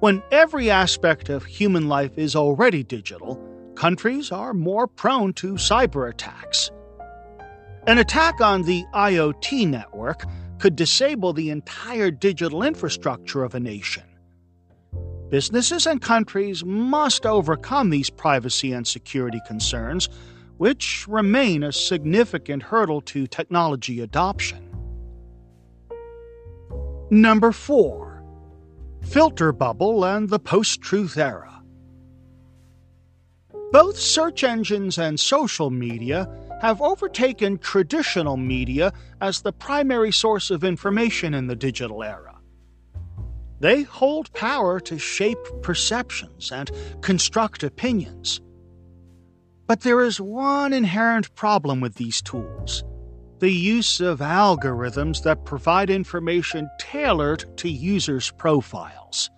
When 0.00 0.22
every 0.30 0.70
aspect 0.70 1.28
of 1.28 1.44
human 1.44 1.88
life 1.88 2.18
is 2.18 2.34
already 2.34 2.82
digital, 2.82 3.42
countries 3.74 4.32
are 4.32 4.54
more 4.54 4.86
prone 4.86 5.32
to 5.34 5.54
cyber 5.54 6.08
attacks. 6.08 6.70
An 7.86 7.98
attack 7.98 8.40
on 8.40 8.62
the 8.62 8.84
IoT 8.94 9.68
network 9.68 10.24
could 10.58 10.76
disable 10.76 11.34
the 11.34 11.50
entire 11.50 12.10
digital 12.10 12.62
infrastructure 12.62 13.44
of 13.44 13.54
a 13.54 13.60
nation. 13.60 14.04
Businesses 15.28 15.86
and 15.86 16.00
countries 16.00 16.64
must 16.64 17.26
overcome 17.26 17.90
these 17.90 18.08
privacy 18.08 18.72
and 18.72 18.86
security 18.86 19.40
concerns, 19.46 20.08
which 20.56 21.06
remain 21.08 21.62
a 21.62 21.72
significant 21.72 22.62
hurdle 22.62 23.00
to 23.00 23.26
technology 23.26 24.00
adoption. 24.00 24.60
Number 27.10 27.52
4. 27.52 28.22
Filter 29.02 29.52
Bubble 29.52 30.04
and 30.04 30.28
the 30.28 30.38
Post 30.38 30.80
Truth 30.80 31.18
Era. 31.18 31.62
Both 33.72 33.98
search 33.98 34.44
engines 34.44 34.98
and 34.98 35.18
social 35.18 35.70
media 35.70 36.28
have 36.62 36.80
overtaken 36.80 37.58
traditional 37.58 38.36
media 38.36 38.92
as 39.20 39.42
the 39.42 39.52
primary 39.52 40.12
source 40.12 40.50
of 40.50 40.64
information 40.64 41.34
in 41.34 41.46
the 41.46 41.56
digital 41.56 42.02
era. 42.02 42.38
They 43.60 43.82
hold 43.82 44.32
power 44.32 44.80
to 44.80 44.98
shape 44.98 45.38
perceptions 45.62 46.52
and 46.52 46.70
construct 47.00 47.62
opinions. 47.62 48.40
But 49.66 49.80
there 49.80 50.00
is 50.02 50.20
one 50.20 50.72
inherent 50.72 51.34
problem 51.34 51.80
with 51.80 51.94
these 51.94 52.20
tools 52.22 52.84
the 53.40 53.50
use 53.50 54.00
of 54.00 54.20
algorithms 54.20 55.22
that 55.24 55.44
provide 55.44 55.90
information 55.90 56.70
tailored 56.78 57.44
to 57.58 57.68
users' 57.68 58.30
profiles. 58.30 59.28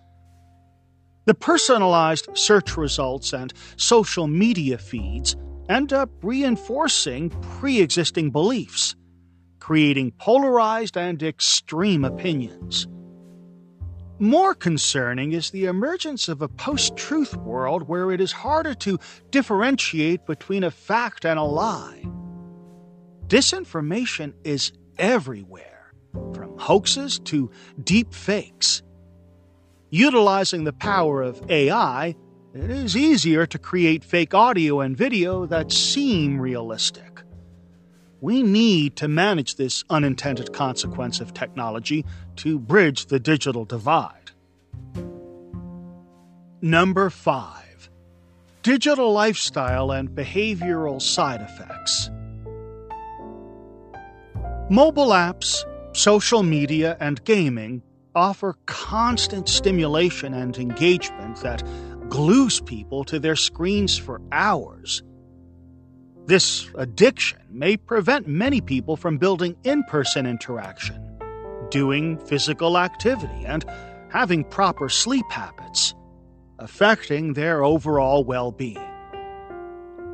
The 1.25 1.33
personalized 1.33 2.29
search 2.35 2.77
results 2.77 3.33
and 3.33 3.53
social 3.75 4.27
media 4.27 4.77
feeds 4.77 5.35
end 5.67 5.91
up 5.91 6.09
reinforcing 6.21 7.31
pre 7.59 7.81
existing 7.81 8.31
beliefs 8.31 8.95
creating 9.67 10.13
polarized 10.17 10.95
and 10.95 11.21
extreme 11.21 12.05
opinions. 12.05 12.87
More 14.19 14.55
concerning 14.55 15.33
is 15.33 15.51
the 15.51 15.65
emergence 15.65 16.27
of 16.27 16.41
a 16.41 16.47
post 16.47 16.97
truth 16.97 17.35
world 17.35 17.87
where 17.87 18.11
it 18.11 18.19
is 18.19 18.31
harder 18.31 18.73
to 18.73 18.97
differentiate 19.29 20.25
between 20.25 20.63
a 20.63 20.71
fact 20.71 21.23
and 21.23 21.37
a 21.37 21.43
lie. 21.43 22.03
Disinformation 23.27 24.33
is 24.43 24.71
everywhere, 24.97 25.93
from 26.33 26.57
hoaxes 26.57 27.19
to 27.25 27.51
deep 27.83 28.11
fakes. 28.11 28.81
Utilizing 29.91 30.63
the 30.63 30.73
power 30.73 31.21
of 31.21 31.39
AI, 31.51 32.15
it 32.55 32.71
is 32.71 32.97
easier 32.97 33.45
to 33.45 33.59
create 33.59 34.03
fake 34.03 34.33
audio 34.33 34.79
and 34.79 34.97
video 34.97 35.45
that 35.45 35.71
seem 35.71 36.41
realistic. 36.41 37.16
We 38.19 38.41
need 38.41 38.95
to 38.97 39.07
manage 39.07 39.55
this 39.55 39.83
unintended 39.89 40.51
consequence 40.51 41.19
of 41.19 41.33
technology 41.33 42.03
to 42.37 42.57
bridge 42.57 43.05
the 43.05 43.19
digital 43.19 43.63
divide. 43.63 44.31
Number 46.61 47.09
5 47.11 47.89
Digital 48.63 49.13
Lifestyle 49.13 49.91
and 49.91 50.09
Behavioral 50.09 51.01
Side 51.01 51.41
Effects. 51.41 52.09
Mobile 54.69 55.09
apps, 55.09 55.63
social 55.95 56.43
media, 56.43 56.97
and 56.99 57.23
gaming 57.23 57.83
offer 58.15 58.55
constant 58.65 59.47
stimulation 59.47 60.33
and 60.33 60.57
engagement 60.57 61.37
that 61.41 61.63
glues 62.09 62.59
people 62.61 63.03
to 63.05 63.19
their 63.19 63.35
screens 63.35 63.95
for 63.97 64.19
hours. 64.31 65.03
This 66.27 66.69
addiction 66.75 67.39
may 67.49 67.77
prevent 67.77 68.27
many 68.27 68.59
people 68.59 68.97
from 68.97 69.17
building 69.17 69.55
in 69.63 69.85
person 69.85 70.25
interaction, 70.25 71.01
doing 71.69 72.17
physical 72.17 72.77
activity, 72.77 73.45
and 73.45 73.63
having 74.09 74.43
proper 74.43 74.89
sleep 74.89 75.25
habits, 75.31 75.95
affecting 76.59 77.31
their 77.31 77.63
overall 77.63 78.25
well 78.25 78.51
being. 78.51 78.91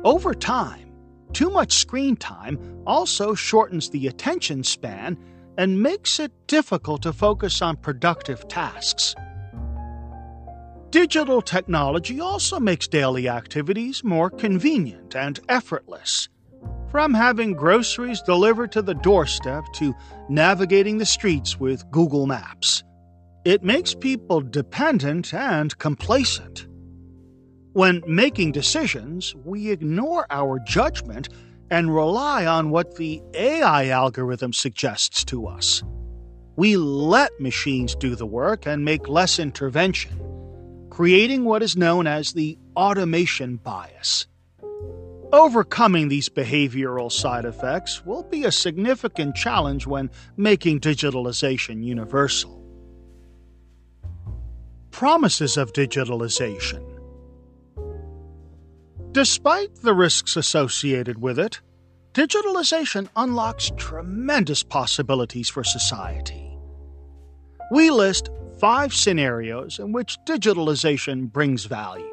Over 0.04 0.34
time, 0.34 0.92
too 1.32 1.50
much 1.50 1.72
screen 1.72 2.14
time 2.14 2.60
also 2.86 3.34
shortens 3.34 3.90
the 3.90 4.06
attention 4.06 4.62
span 4.62 5.18
and 5.58 5.82
makes 5.82 6.20
it 6.20 6.30
difficult 6.46 7.02
to 7.02 7.12
focus 7.12 7.60
on 7.60 7.76
productive 7.76 8.46
tasks. 8.46 9.16
Digital 10.94 11.42
technology 11.42 12.20
also 12.20 12.60
makes 12.60 12.86
daily 12.86 13.28
activities 13.28 14.04
more 14.04 14.30
convenient 14.30 15.16
and 15.16 15.40
effortless. 15.48 16.28
From 16.88 17.12
having 17.12 17.54
groceries 17.54 18.22
delivered 18.22 18.70
to 18.70 18.80
the 18.80 18.94
doorstep 18.94 19.64
to 19.72 19.92
navigating 20.28 20.98
the 20.98 21.04
streets 21.04 21.58
with 21.58 21.82
Google 21.90 22.28
Maps, 22.28 22.84
it 23.44 23.64
makes 23.64 23.92
people 23.92 24.40
dependent 24.40 25.34
and 25.34 25.76
complacent. 25.78 26.68
When 27.72 28.00
making 28.06 28.52
decisions, 28.52 29.34
we 29.44 29.72
ignore 29.72 30.28
our 30.30 30.60
judgment 30.60 31.28
and 31.72 31.92
rely 31.92 32.46
on 32.46 32.70
what 32.70 32.94
the 32.94 33.20
AI 33.34 33.88
algorithm 33.88 34.52
suggests 34.52 35.24
to 35.24 35.48
us. 35.48 35.82
We 36.54 36.76
let 36.76 37.40
machines 37.40 37.96
do 37.96 38.14
the 38.14 38.26
work 38.26 38.64
and 38.64 38.84
make 38.84 39.08
less 39.08 39.40
intervention 39.40 40.23
creating 40.94 41.44
what 41.44 41.60
is 41.60 41.76
known 41.76 42.06
as 42.06 42.34
the 42.34 42.56
automation 42.76 43.56
bias. 43.56 44.28
Overcoming 45.32 46.06
these 46.06 46.28
behavioral 46.28 47.10
side 47.10 47.44
effects 47.44 48.06
will 48.06 48.22
be 48.22 48.44
a 48.44 48.52
significant 48.52 49.34
challenge 49.34 49.88
when 49.88 50.08
making 50.36 50.78
digitalization 50.78 51.82
universal. 51.82 52.64
Promises 54.92 55.56
of 55.56 55.72
digitalization. 55.72 56.84
Despite 59.10 59.74
the 59.82 59.94
risks 59.94 60.36
associated 60.36 61.20
with 61.20 61.40
it, 61.40 61.60
digitalization 62.12 63.08
unlocks 63.16 63.72
tremendous 63.76 64.62
possibilities 64.62 65.48
for 65.48 65.64
society. 65.64 66.56
We 67.72 67.90
list 67.90 68.30
five 68.64 68.94
scenarios 68.94 69.78
in 69.78 69.92
which 69.92 70.16
digitalization 70.24 71.30
brings 71.30 71.66
value. 71.66 72.10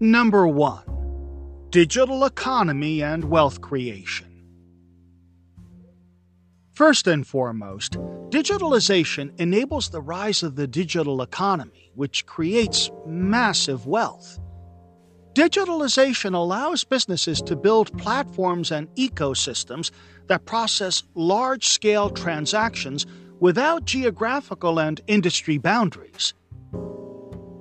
Number 0.00 0.48
1 0.48 1.68
Digital 1.68 2.24
Economy 2.24 3.02
and 3.02 3.24
Wealth 3.24 3.60
Creation. 3.60 4.46
First 6.72 7.06
and 7.06 7.26
foremost, 7.26 7.98
digitalization 8.30 9.38
enables 9.38 9.90
the 9.90 10.00
rise 10.00 10.42
of 10.42 10.56
the 10.56 10.66
digital 10.66 11.20
economy, 11.20 11.90
which 11.94 12.24
creates 12.24 12.90
massive 13.04 13.86
wealth. 13.86 14.40
Digitalization 15.34 16.32
allows 16.32 16.82
businesses 16.82 17.42
to 17.42 17.56
build 17.56 17.96
platforms 17.98 18.70
and 18.70 18.88
ecosystems 18.94 19.90
that 20.28 20.46
process 20.46 21.02
large 21.14 21.66
scale 21.66 22.08
transactions 22.08 23.04
without 23.40 23.84
geographical 23.84 24.78
and 24.78 25.00
industry 25.06 25.58
boundaries. 25.58 26.34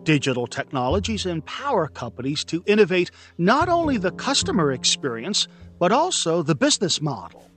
Digital 0.03 0.47
technologies 0.47 1.25
empower 1.25 1.87
companies 1.87 2.45
to 2.45 2.63
innovate 2.65 3.11
not 3.37 3.67
only 3.67 3.97
the 3.97 4.11
customer 4.11 4.71
experience, 4.71 5.47
but 5.79 5.91
also 5.91 6.41
the 6.41 6.55
business 6.55 7.01
model. 7.01 7.51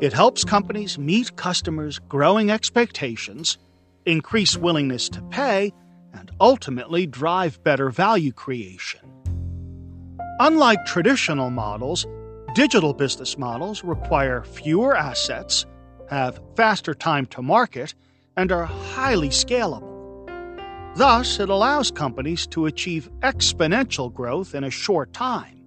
It 0.00 0.12
helps 0.12 0.44
companies 0.44 0.98
meet 0.98 1.36
customers' 1.36 1.98
growing 1.98 2.50
expectations, 2.50 3.58
increase 4.04 4.56
willingness 4.56 5.08
to 5.10 5.22
pay, 5.22 5.72
and 6.12 6.30
ultimately 6.40 7.06
drive 7.06 7.62
better 7.62 7.90
value 7.90 8.32
creation. 8.32 9.00
Unlike 10.40 10.86
traditional 10.86 11.50
models, 11.50 12.06
digital 12.54 12.94
business 12.94 13.38
models 13.38 13.84
require 13.84 14.42
fewer 14.42 14.96
assets 14.96 15.66
have 16.10 16.40
faster 16.56 16.94
time 16.94 17.26
to 17.26 17.42
market, 17.42 17.94
and 18.36 18.52
are 18.52 18.64
highly 18.64 19.28
scalable. 19.28 19.96
Thus, 20.96 21.40
it 21.40 21.48
allows 21.48 21.90
companies 21.90 22.46
to 22.48 22.66
achieve 22.66 23.10
exponential 23.20 24.12
growth 24.12 24.54
in 24.54 24.64
a 24.64 24.70
short 24.70 25.12
time. 25.12 25.62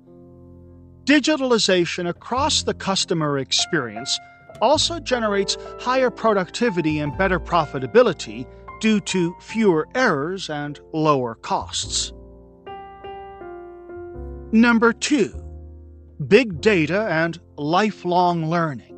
Digitalization 1.05 2.09
across 2.09 2.63
the 2.63 2.73
customer 2.73 3.37
experience 3.39 4.19
also 4.61 4.99
generates 4.99 5.57
higher 5.79 6.09
productivity 6.09 6.99
and 6.99 7.17
better 7.17 7.39
profitability 7.39 8.47
due 8.79 8.99
to 9.01 9.35
fewer 9.39 9.87
errors 9.95 10.49
and 10.49 10.79
lower 10.93 11.35
costs. 11.35 12.13
Number 14.51 14.93
2. 14.93 15.45
Big 16.27 16.59
data 16.59 17.07
and 17.09 17.39
lifelong 17.55 18.49
learning. 18.49 18.88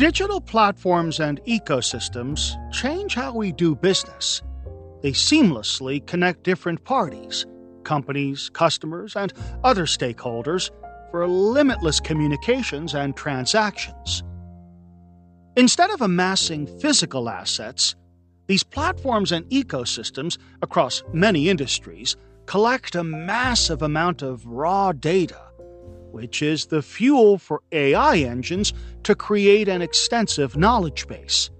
Digital 0.00 0.40
platforms 0.40 1.20
and 1.20 1.44
ecosystems 1.44 2.56
change 2.72 3.14
how 3.14 3.34
we 3.34 3.52
do 3.52 3.74
business. 3.74 4.40
They 5.02 5.10
seamlessly 5.10 6.06
connect 6.06 6.42
different 6.42 6.82
parties, 6.84 7.44
companies, 7.84 8.48
customers, 8.48 9.14
and 9.14 9.30
other 9.62 9.84
stakeholders 9.84 10.70
for 11.10 11.28
limitless 11.28 12.00
communications 12.00 12.94
and 12.94 13.14
transactions. 13.14 14.22
Instead 15.58 15.90
of 15.90 16.00
amassing 16.00 16.66
physical 16.78 17.28
assets, 17.28 17.94
these 18.46 18.62
platforms 18.62 19.32
and 19.32 19.44
ecosystems 19.50 20.38
across 20.62 21.02
many 21.12 21.50
industries 21.50 22.16
collect 22.46 22.94
a 22.94 23.04
massive 23.04 23.82
amount 23.82 24.22
of 24.22 24.46
raw 24.46 24.92
data 24.92 25.49
which 26.12 26.42
is 26.42 26.66
the 26.66 26.82
fuel 26.82 27.38
for 27.38 27.62
AI 27.72 28.18
engines 28.18 28.72
to 29.04 29.14
create 29.14 29.68
an 29.68 29.82
extensive 29.82 30.56
knowledge 30.56 31.06
base. 31.06 31.50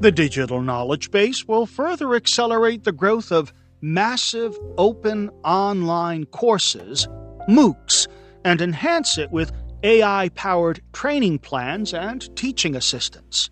The 0.00 0.12
digital 0.12 0.60
knowledge 0.60 1.10
base 1.10 1.48
will 1.48 1.66
further 1.66 2.14
accelerate 2.14 2.84
the 2.84 2.92
growth 2.92 3.32
of 3.32 3.52
massive 3.80 4.58
open 4.76 5.30
online 5.44 6.26
courses, 6.26 7.08
MOOCs, 7.48 8.06
and 8.44 8.60
enhance 8.60 9.16
it 9.16 9.30
with 9.30 9.52
AI 9.82 10.28
powered 10.30 10.80
training 10.92 11.38
plans 11.38 11.94
and 11.94 12.34
teaching 12.36 12.76
assistants. 12.76 13.50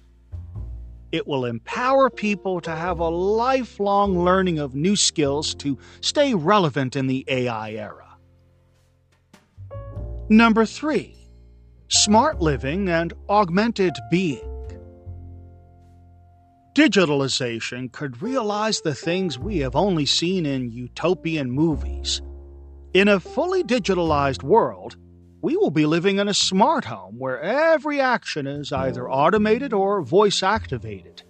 It 1.13 1.27
will 1.27 1.45
empower 1.45 2.11
people 2.11 2.61
to 2.63 2.73
have 2.73 2.99
a 2.99 3.09
lifelong 3.09 4.19
learning 4.19 4.59
of 4.59 4.75
new 4.75 4.97
skills 4.97 5.55
to 5.57 5.79
stay 6.01 6.35
relevant 6.35 6.97
in 6.97 7.07
the 7.07 7.25
AI 7.29 7.73
era. 7.73 8.04
Number 10.31 10.65
3. 10.65 11.15
Smart 11.89 12.41
living 12.41 12.89
and 12.89 13.13
augmented 13.29 13.95
being. 14.11 14.41
Digitalization 16.75 17.93
could 17.93 18.23
realize 18.23 18.81
the 18.81 18.95
things 18.95 19.39
we 19.39 19.59
have 19.59 19.77
only 19.77 20.07
seen 20.07 20.47
in 20.47 20.73
utopian 20.73 21.51
movies. 21.51 22.23
In 22.95 23.07
a 23.07 23.21
fully 23.21 23.63
digitalized 23.63 24.43
world, 24.43 24.97
we 25.43 25.59
will 25.59 25.71
be 25.71 25.85
living 25.85 26.19
in 26.19 26.27
a 26.27 26.35
smart 26.35 26.87
home 26.87 27.19
where 27.19 27.43
every 27.43 28.01
action 28.01 28.47
is 28.47 28.73
either 28.73 29.11
automated 29.11 29.75
or 29.75 30.01
voice 30.01 30.43
activated. 30.43 31.23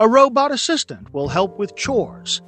A 0.00 0.08
robot 0.08 0.50
assistant 0.50 1.14
will 1.14 1.28
help 1.28 1.56
with 1.56 1.76
chores. 1.76 2.42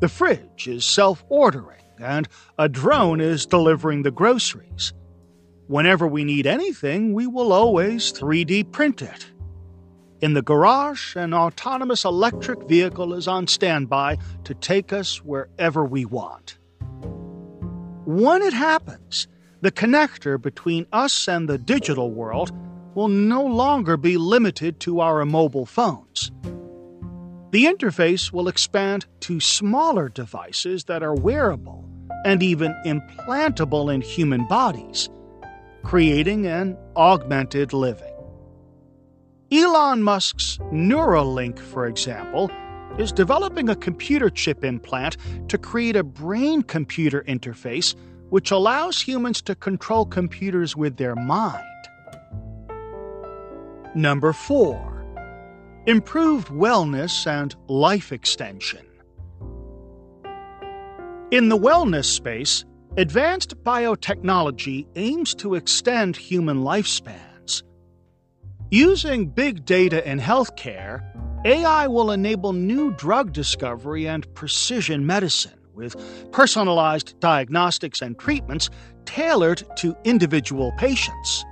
The 0.00 0.08
fridge 0.08 0.66
is 0.66 0.84
self 0.84 1.24
ordering, 1.28 1.84
and 2.00 2.28
a 2.58 2.68
drone 2.68 3.20
is 3.20 3.46
delivering 3.46 4.02
the 4.02 4.10
groceries. 4.10 4.92
Whenever 5.66 6.06
we 6.06 6.24
need 6.24 6.46
anything, 6.46 7.12
we 7.12 7.26
will 7.26 7.52
always 7.52 8.12
3D 8.12 8.72
print 8.72 9.02
it. 9.02 9.30
In 10.20 10.34
the 10.34 10.42
garage, 10.42 11.14
an 11.14 11.32
autonomous 11.32 12.04
electric 12.04 12.68
vehicle 12.68 13.14
is 13.14 13.28
on 13.28 13.46
standby 13.46 14.18
to 14.44 14.54
take 14.54 14.92
us 14.92 15.22
wherever 15.22 15.84
we 15.84 16.04
want. 16.04 16.58
When 18.04 18.42
it 18.42 18.52
happens, 18.52 19.28
the 19.60 19.70
connector 19.70 20.40
between 20.40 20.86
us 20.92 21.28
and 21.28 21.48
the 21.48 21.58
digital 21.58 22.10
world 22.10 22.52
will 22.94 23.08
no 23.08 23.44
longer 23.44 23.96
be 23.96 24.16
limited 24.16 24.80
to 24.80 25.00
our 25.00 25.24
mobile 25.24 25.66
phones. 25.66 26.32
The 27.50 27.64
interface 27.64 28.32
will 28.32 28.48
expand 28.48 29.06
to 29.20 29.40
smaller 29.40 30.08
devices 30.08 30.84
that 30.84 31.02
are 31.02 31.14
wearable 31.14 31.87
and 32.24 32.42
even 32.42 32.74
implantable 32.84 33.92
in 33.92 34.00
human 34.00 34.46
bodies 34.46 35.08
creating 35.84 36.46
an 36.46 36.76
augmented 36.96 37.72
living. 37.72 38.12
Elon 39.50 40.02
Musk's 40.02 40.58
Neuralink, 40.70 41.58
for 41.58 41.86
example, 41.86 42.50
is 42.98 43.12
developing 43.12 43.70
a 43.70 43.76
computer 43.76 44.28
chip 44.28 44.64
implant 44.64 45.16
to 45.48 45.56
create 45.56 45.96
a 45.96 46.04
brain 46.04 46.62
computer 46.62 47.22
interface 47.22 47.94
which 48.28 48.50
allows 48.50 49.00
humans 49.00 49.40
to 49.40 49.54
control 49.54 50.04
computers 50.04 50.76
with 50.76 50.98
their 50.98 51.14
mind. 51.14 51.64
Number 53.94 54.34
4. 54.34 55.82
Improved 55.86 56.48
wellness 56.48 57.26
and 57.26 57.54
life 57.68 58.12
extension. 58.12 58.87
In 61.30 61.48
the 61.48 61.58
wellness 61.58 62.06
space, 62.06 62.64
Advanced 62.96 63.54
biotechnology 63.62 64.84
aims 64.96 65.32
to 65.36 65.54
extend 65.54 66.16
human 66.16 66.62
lifespans. 66.62 67.62
Using 68.72 69.28
big 69.28 69.64
data 69.64 70.04
in 70.10 70.18
healthcare, 70.18 71.04
AI 71.44 71.86
will 71.86 72.10
enable 72.10 72.52
new 72.52 72.90
drug 72.92 73.32
discovery 73.32 74.08
and 74.08 74.26
precision 74.34 75.06
medicine 75.06 75.60
with 75.74 75.94
personalized 76.32 77.20
diagnostics 77.20 78.02
and 78.02 78.18
treatments 78.18 78.68
tailored 79.04 79.62
to 79.76 79.96
individual 80.02 80.72
patients. 80.76 81.44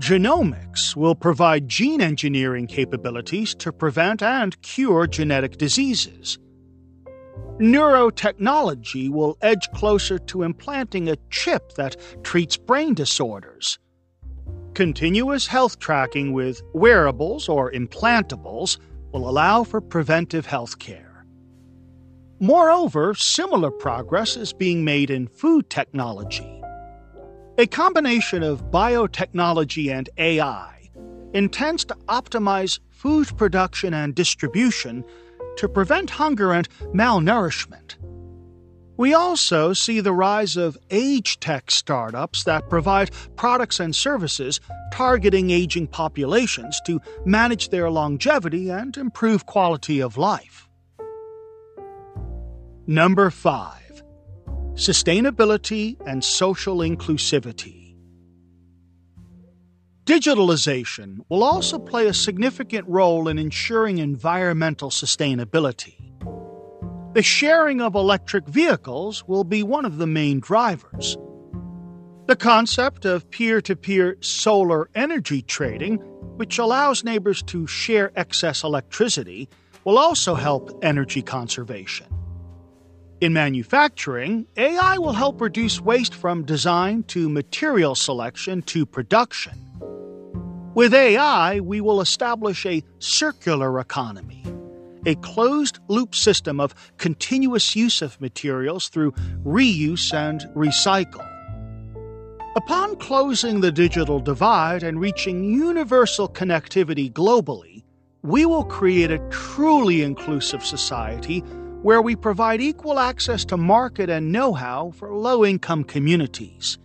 Genomics 0.00 0.96
will 0.96 1.14
provide 1.14 1.68
gene 1.68 2.00
engineering 2.00 2.66
capabilities 2.66 3.54
to 3.56 3.72
prevent 3.72 4.22
and 4.22 4.62
cure 4.62 5.06
genetic 5.06 5.58
diseases. 5.58 6.38
Neurotechnology 7.60 9.10
will 9.10 9.36
edge 9.42 9.70
closer 9.72 10.18
to 10.18 10.44
implanting 10.44 11.10
a 11.10 11.18
chip 11.28 11.74
that 11.74 11.94
treats 12.24 12.56
brain 12.56 12.94
disorders. 12.94 13.78
Continuous 14.72 15.46
health 15.46 15.78
tracking 15.78 16.32
with 16.32 16.62
wearables 16.72 17.50
or 17.50 17.70
implantables 17.70 18.78
will 19.12 19.28
allow 19.28 19.62
for 19.62 19.82
preventive 19.82 20.46
health 20.46 20.78
care. 20.78 21.26
Moreover, 22.38 23.12
similar 23.12 23.70
progress 23.70 24.38
is 24.38 24.54
being 24.54 24.82
made 24.82 25.10
in 25.10 25.28
food 25.28 25.68
technology. 25.68 26.62
A 27.58 27.66
combination 27.66 28.42
of 28.42 28.70
biotechnology 28.70 29.92
and 29.92 30.08
AI 30.16 30.90
intends 31.34 31.84
to 31.84 31.94
optimize 32.08 32.80
food 32.88 33.36
production 33.36 33.92
and 33.92 34.14
distribution 34.14 35.04
to 35.56 35.68
prevent 35.68 36.10
hunger 36.10 36.52
and 36.52 36.68
malnourishment. 36.94 37.96
We 39.00 39.14
also 39.14 39.72
see 39.72 40.00
the 40.00 40.12
rise 40.12 40.58
of 40.58 40.76
age 40.90 41.40
tech 41.40 41.70
startups 41.70 42.44
that 42.44 42.68
provide 42.68 43.10
products 43.34 43.80
and 43.80 43.96
services 43.96 44.60
targeting 44.92 45.50
aging 45.50 45.86
populations 45.86 46.78
to 46.84 47.00
manage 47.24 47.70
their 47.70 47.88
longevity 47.88 48.68
and 48.68 48.94
improve 48.98 49.46
quality 49.46 50.00
of 50.00 50.18
life. 50.18 50.68
Number 52.86 53.30
5 53.30 54.02
Sustainability 54.74 55.96
and 56.06 56.22
Social 56.22 56.78
Inclusivity. 56.78 57.79
Digitalization 60.10 61.20
will 61.28 61.44
also 61.44 61.78
play 61.78 62.08
a 62.08 62.12
significant 62.12 62.84
role 62.88 63.28
in 63.28 63.38
ensuring 63.38 63.98
environmental 63.98 64.90
sustainability. 64.90 65.94
The 67.14 67.22
sharing 67.22 67.80
of 67.80 67.94
electric 67.94 68.48
vehicles 68.48 69.22
will 69.28 69.44
be 69.44 69.62
one 69.62 69.84
of 69.84 69.98
the 69.98 70.08
main 70.08 70.40
drivers. 70.40 71.16
The 72.26 72.34
concept 72.34 73.04
of 73.04 73.30
peer 73.30 73.60
to 73.60 73.76
peer 73.76 74.16
solar 74.18 74.90
energy 74.96 75.42
trading, 75.42 75.98
which 76.38 76.58
allows 76.58 77.04
neighbors 77.04 77.40
to 77.44 77.68
share 77.68 78.10
excess 78.16 78.64
electricity, 78.64 79.48
will 79.84 79.96
also 79.96 80.34
help 80.34 80.76
energy 80.82 81.22
conservation. 81.22 82.08
In 83.20 83.32
manufacturing, 83.32 84.48
AI 84.56 84.98
will 84.98 85.12
help 85.12 85.40
reduce 85.40 85.80
waste 85.80 86.16
from 86.16 86.44
design 86.44 87.04
to 87.04 87.28
material 87.28 87.94
selection 87.94 88.62
to 88.62 88.84
production. 88.84 89.69
With 90.72 90.94
AI, 90.94 91.58
we 91.58 91.80
will 91.80 92.00
establish 92.00 92.64
a 92.64 92.84
circular 93.00 93.80
economy, 93.80 94.44
a 95.04 95.16
closed 95.16 95.80
loop 95.88 96.14
system 96.14 96.60
of 96.60 96.76
continuous 96.96 97.74
use 97.74 98.02
of 98.02 98.20
materials 98.20 98.88
through 98.88 99.10
reuse 99.44 100.14
and 100.14 100.42
recycle. 100.54 101.26
Upon 102.54 102.94
closing 102.96 103.60
the 103.60 103.72
digital 103.72 104.20
divide 104.20 104.84
and 104.84 105.00
reaching 105.00 105.42
universal 105.42 106.28
connectivity 106.28 107.12
globally, 107.12 107.82
we 108.22 108.46
will 108.46 108.64
create 108.64 109.10
a 109.10 109.18
truly 109.30 110.02
inclusive 110.02 110.64
society 110.64 111.40
where 111.82 112.00
we 112.00 112.14
provide 112.14 112.60
equal 112.60 113.00
access 113.00 113.44
to 113.46 113.56
market 113.56 114.08
and 114.08 114.30
know 114.30 114.52
how 114.52 114.92
for 114.92 115.12
low 115.16 115.44
income 115.44 115.82
communities. 115.82 116.78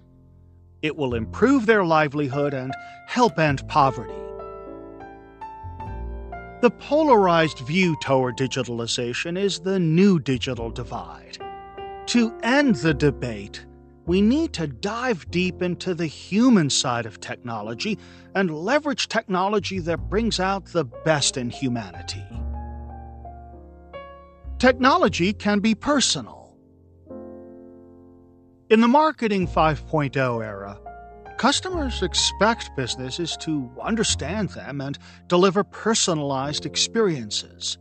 It 0.85 0.95
will 0.95 1.15
improve 1.15 1.65
their 1.65 1.83
livelihood 1.83 2.53
and 2.53 2.71
help 3.07 3.39
end 3.39 3.67
poverty. 3.67 4.13
The 6.61 6.69
polarized 6.77 7.57
view 7.61 7.95
toward 8.03 8.37
digitalization 8.37 9.35
is 9.35 9.59
the 9.59 9.79
new 9.79 10.19
digital 10.19 10.69
divide. 10.69 11.39
To 12.05 12.31
end 12.43 12.75
the 12.75 12.93
debate, 12.93 13.65
we 14.05 14.21
need 14.21 14.53
to 14.53 14.67
dive 14.67 15.31
deep 15.31 15.63
into 15.63 15.95
the 15.95 16.05
human 16.05 16.69
side 16.69 17.07
of 17.07 17.19
technology 17.19 17.97
and 18.35 18.55
leverage 18.55 19.07
technology 19.07 19.79
that 19.79 20.07
brings 20.07 20.39
out 20.39 20.65
the 20.65 20.85
best 20.85 21.35
in 21.35 21.49
humanity. 21.49 22.23
Technology 24.59 25.33
can 25.33 25.61
be 25.61 25.73
personal 25.73 26.44
in 28.69 28.81
the 28.81 28.87
Marketing 28.87 29.47
5.0 29.47 30.43
era, 30.43 30.79
customers 31.37 32.01
expect 32.01 32.75
businesses 32.75 33.37
to 33.37 33.69
understand 33.81 34.49
them 34.49 34.81
and 34.81 34.97
deliver 35.27 35.63
personalized 35.63 36.65
experiences. 36.65 37.77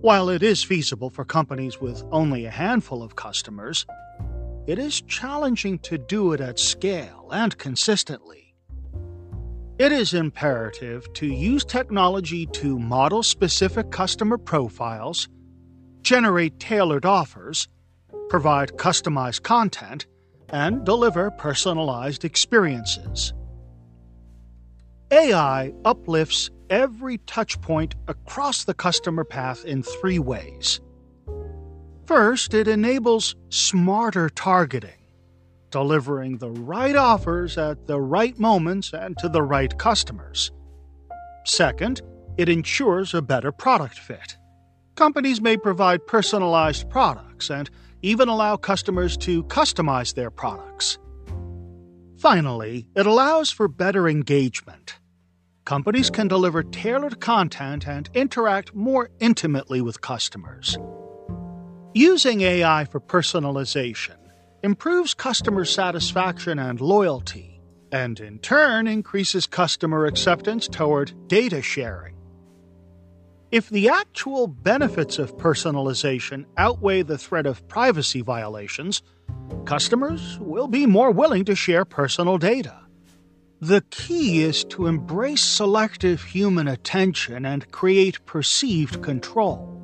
While 0.00 0.28
it 0.28 0.42
is 0.42 0.64
feasible 0.64 1.10
for 1.10 1.24
companies 1.24 1.80
with 1.80 2.02
only 2.10 2.46
a 2.46 2.50
handful 2.50 3.02
of 3.02 3.16
customers, 3.16 3.86
it 4.66 4.78
is 4.78 5.00
challenging 5.02 5.78
to 5.80 5.98
do 5.98 6.32
it 6.32 6.40
at 6.40 6.58
scale 6.58 7.28
and 7.32 7.56
consistently. 7.58 8.54
It 9.78 9.92
is 9.92 10.14
imperative 10.14 11.12
to 11.14 11.26
use 11.26 11.64
technology 11.64 12.46
to 12.46 12.78
model 12.78 13.22
specific 13.22 13.92
customer 13.92 14.36
profiles, 14.36 15.28
generate 16.02 16.58
tailored 16.58 17.04
offers, 17.04 17.68
provide 18.28 18.72
customized 18.72 19.42
content, 19.42 20.06
and 20.50 20.84
deliver 20.84 21.30
personalized 21.30 22.24
experiences. 22.24 23.32
AI 25.10 25.72
uplifts 25.84 26.50
every 26.70 27.18
touchpoint 27.18 27.94
across 28.08 28.64
the 28.64 28.74
customer 28.74 29.24
path 29.24 29.64
in 29.64 29.82
three 29.82 30.18
ways. 30.18 30.80
First, 32.06 32.54
it 32.54 32.68
enables 32.68 33.36
smarter 33.50 34.28
targeting, 34.28 34.90
delivering 35.70 36.38
the 36.38 36.50
right 36.50 36.96
offers 36.96 37.58
at 37.58 37.86
the 37.86 38.00
right 38.00 38.38
moments 38.38 38.92
and 38.92 39.16
to 39.18 39.28
the 39.28 39.42
right 39.42 39.76
customers. 39.78 40.50
Second, 41.44 42.00
it 42.36 42.48
ensures 42.48 43.14
a 43.14 43.22
better 43.22 43.52
product 43.52 43.98
fit. 43.98 44.36
Companies 44.94 45.40
may 45.40 45.56
provide 45.56 46.06
personalized 46.06 46.88
products 46.90 47.50
and 47.50 47.70
even 48.02 48.28
allow 48.28 48.56
customers 48.56 49.16
to 49.18 49.44
customize 49.44 50.14
their 50.14 50.30
products. 50.30 50.98
Finally, 52.18 52.88
it 52.96 53.06
allows 53.06 53.50
for 53.50 53.68
better 53.68 54.08
engagement. 54.08 54.98
Companies 55.64 56.10
can 56.10 56.28
deliver 56.28 56.62
tailored 56.62 57.20
content 57.20 57.86
and 57.86 58.08
interact 58.14 58.74
more 58.74 59.10
intimately 59.20 59.80
with 59.80 60.00
customers. 60.00 60.76
Using 61.94 62.40
AI 62.40 62.86
for 62.86 63.00
personalization 63.00 64.16
improves 64.62 65.14
customer 65.14 65.64
satisfaction 65.64 66.58
and 66.58 66.80
loyalty, 66.80 67.60
and 67.92 68.18
in 68.18 68.38
turn 68.40 68.86
increases 68.86 69.46
customer 69.46 70.06
acceptance 70.06 70.68
toward 70.68 71.12
data 71.28 71.62
sharing. 71.62 72.17
If 73.50 73.70
the 73.70 73.88
actual 73.88 74.46
benefits 74.46 75.18
of 75.18 75.38
personalization 75.38 76.44
outweigh 76.58 77.00
the 77.00 77.16
threat 77.16 77.46
of 77.46 77.66
privacy 77.66 78.20
violations, 78.20 79.00
customers 79.64 80.38
will 80.38 80.68
be 80.68 80.84
more 80.84 81.10
willing 81.10 81.46
to 81.46 81.54
share 81.54 81.86
personal 81.86 82.36
data. 82.36 82.78
The 83.62 83.82
key 83.88 84.42
is 84.42 84.64
to 84.64 84.86
embrace 84.86 85.42
selective 85.42 86.22
human 86.22 86.68
attention 86.68 87.46
and 87.46 87.72
create 87.72 88.24
perceived 88.26 89.02
control. 89.02 89.74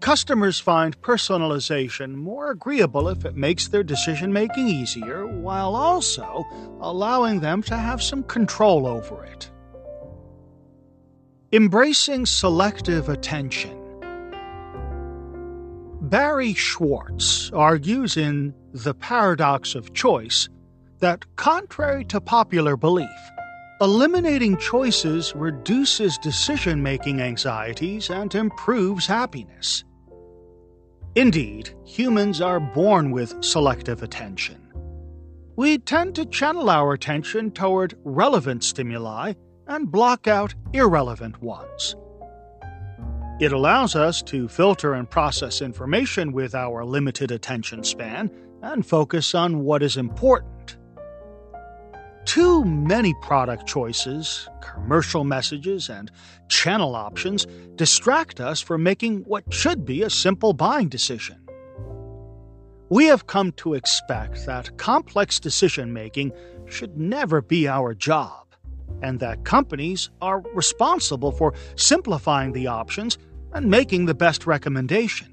Customers 0.00 0.60
find 0.60 1.00
personalization 1.00 2.14
more 2.14 2.50
agreeable 2.50 3.08
if 3.08 3.24
it 3.24 3.34
makes 3.34 3.66
their 3.66 3.82
decision 3.82 4.30
making 4.30 4.68
easier, 4.68 5.26
while 5.26 5.74
also 5.74 6.44
allowing 6.82 7.40
them 7.40 7.62
to 7.62 7.76
have 7.78 8.02
some 8.02 8.22
control 8.24 8.86
over 8.86 9.24
it. 9.24 9.50
Embracing 11.54 12.26
selective 12.26 13.08
attention. 13.08 13.78
Barry 16.00 16.52
Schwartz 16.52 17.52
argues 17.52 18.16
in 18.16 18.52
The 18.72 18.92
Paradox 18.92 19.76
of 19.76 19.94
Choice 19.94 20.48
that, 20.98 21.24
contrary 21.36 22.06
to 22.06 22.20
popular 22.20 22.76
belief, 22.76 23.08
eliminating 23.80 24.56
choices 24.56 25.32
reduces 25.36 26.18
decision 26.18 26.82
making 26.82 27.20
anxieties 27.20 28.10
and 28.10 28.34
improves 28.34 29.06
happiness. 29.06 29.84
Indeed, 31.14 31.72
humans 31.84 32.40
are 32.40 32.58
born 32.58 33.12
with 33.12 33.44
selective 33.44 34.02
attention. 34.02 34.60
We 35.54 35.78
tend 35.78 36.16
to 36.16 36.26
channel 36.26 36.68
our 36.68 36.94
attention 36.94 37.52
toward 37.52 37.96
relevant 38.02 38.64
stimuli 38.64 39.34
and 39.66 39.90
block 39.90 40.26
out 40.26 40.54
irrelevant 40.72 41.40
ones. 41.42 41.96
It 43.40 43.52
allows 43.52 43.96
us 43.96 44.22
to 44.22 44.46
filter 44.48 44.94
and 44.94 45.10
process 45.10 45.60
information 45.60 46.32
with 46.32 46.54
our 46.54 46.84
limited 46.84 47.32
attention 47.32 47.82
span 47.82 48.30
and 48.62 48.86
focus 48.86 49.34
on 49.34 49.64
what 49.64 49.82
is 49.82 49.96
important. 49.96 50.76
Too 52.24 52.64
many 52.64 53.12
product 53.22 53.66
choices, 53.66 54.48
commercial 54.62 55.24
messages, 55.24 55.90
and 55.90 56.10
channel 56.48 56.94
options 56.94 57.46
distract 57.74 58.40
us 58.40 58.60
from 58.60 58.82
making 58.82 59.24
what 59.24 59.52
should 59.52 59.84
be 59.84 60.02
a 60.02 60.10
simple 60.10 60.52
buying 60.52 60.88
decision. 60.88 61.40
We 62.88 63.06
have 63.06 63.26
come 63.26 63.52
to 63.52 63.74
expect 63.74 64.46
that 64.46 64.76
complex 64.78 65.40
decision 65.40 65.92
making 65.92 66.32
should 66.66 66.96
never 66.96 67.42
be 67.42 67.66
our 67.68 67.94
job 67.94 68.43
and 69.04 69.20
that 69.20 69.44
companies 69.44 70.08
are 70.22 70.40
responsible 70.54 71.30
for 71.30 71.52
simplifying 71.76 72.52
the 72.52 72.66
options 72.66 73.18
and 73.52 73.70
making 73.70 74.06
the 74.06 74.14
best 74.14 74.46
recommendation. 74.46 75.28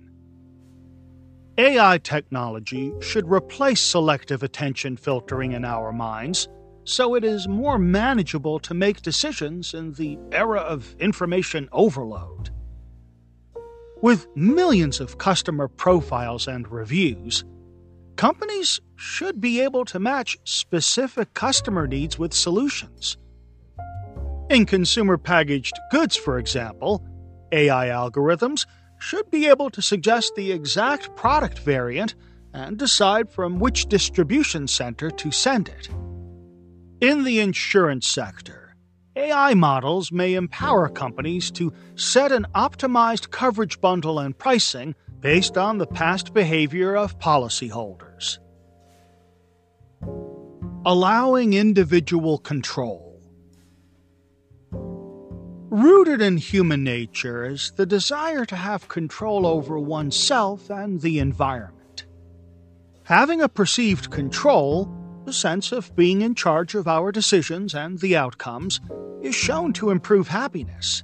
AI 1.57 1.97
technology 1.97 2.91
should 2.99 3.29
replace 3.29 3.79
selective 3.79 4.43
attention 4.43 4.97
filtering 4.97 5.53
in 5.53 5.63
our 5.63 5.93
minds 5.93 6.49
so 6.84 7.15
it 7.15 7.23
is 7.23 7.47
more 7.47 7.77
manageable 7.77 8.60
to 8.60 8.73
make 8.73 9.01
decisions 9.01 9.73
in 9.73 9.93
the 9.93 10.19
era 10.34 10.60
of 10.60 10.93
information 10.99 11.69
overload. 11.71 12.49
With 14.01 14.27
millions 14.36 14.99
of 14.99 15.17
customer 15.17 15.67
profiles 15.69 16.47
and 16.47 16.67
reviews, 16.67 17.45
companies 18.17 18.81
should 18.95 19.39
be 19.39 19.62
able 19.62 19.86
to 19.86 19.99
match 19.99 20.38
specific 20.43 21.34
customer 21.34 21.88
needs 21.88 22.19
with 22.19 22.34
solutions. 22.34 23.17
In 24.52 24.66
consumer 24.66 25.18
packaged 25.18 25.80
goods, 25.92 26.18
for 26.18 26.38
example, 26.38 27.02
AI 27.54 27.88
algorithms 27.88 28.66
should 29.00 29.32
be 29.32 29.48
able 29.48 29.70
to 29.70 29.82
suggest 29.82 30.36
the 30.36 30.52
exact 30.52 31.16
product 31.16 31.60
variant 31.60 32.16
and 32.54 32.78
decide 32.78 33.32
from 33.32 33.60
which 33.60 33.86
distribution 33.86 34.68
center 34.68 35.10
to 35.10 35.32
send 35.32 35.70
it. 35.70 35.88
In 37.00 37.24
the 37.24 37.40
insurance 37.40 38.06
sector, 38.06 38.76
AI 39.16 39.54
models 39.54 40.12
may 40.12 40.34
empower 40.34 40.90
companies 40.90 41.50
to 41.52 41.72
set 41.96 42.34
an 42.34 42.46
optimized 42.54 43.32
coverage 43.32 43.80
bundle 43.80 44.20
and 44.20 44.38
pricing 44.38 44.96
based 45.22 45.58
on 45.58 45.78
the 45.78 45.88
past 45.88 46.34
behavior 46.34 46.98
of 46.98 47.18
policyholders. 47.20 48.40
Allowing 50.86 51.54
individual 51.54 52.38
control. 52.38 53.11
Rooted 55.71 56.21
in 56.21 56.36
human 56.36 56.84
nature 56.84 57.45
is 57.45 57.71
the 57.77 57.86
desire 57.86 58.43
to 58.43 58.57
have 58.57 58.89
control 58.89 59.47
over 59.47 59.79
oneself 59.79 60.69
and 60.69 60.99
the 60.99 61.19
environment. 61.19 62.07
Having 63.03 63.39
a 63.39 63.47
perceived 63.47 64.12
control, 64.12 64.93
the 65.23 65.31
sense 65.31 65.71
of 65.71 65.95
being 65.95 66.23
in 66.23 66.36
charge 66.36 66.75
of 66.75 66.89
our 66.89 67.13
decisions 67.13 67.73
and 67.73 67.97
the 67.99 68.17
outcomes, 68.17 68.81
is 69.21 69.34
shown 69.34 69.71
to 69.71 69.91
improve 69.91 70.27
happiness. 70.27 71.03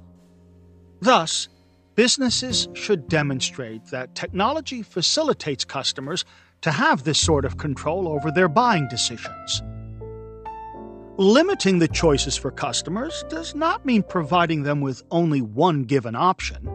Thus, 1.00 1.48
businesses 1.94 2.68
should 2.74 3.08
demonstrate 3.08 3.86
that 3.86 4.14
technology 4.14 4.82
facilitates 4.82 5.64
customers 5.64 6.26
to 6.60 6.72
have 6.72 7.04
this 7.04 7.18
sort 7.18 7.46
of 7.46 7.56
control 7.56 8.06
over 8.06 8.30
their 8.30 8.48
buying 8.48 8.86
decisions. 8.88 9.62
Limiting 11.20 11.80
the 11.80 11.88
choices 11.88 12.36
for 12.36 12.52
customers 12.52 13.24
does 13.28 13.52
not 13.52 13.84
mean 13.84 14.04
providing 14.04 14.62
them 14.62 14.80
with 14.80 15.02
only 15.10 15.42
one 15.42 15.82
given 15.82 16.14
option. 16.14 16.70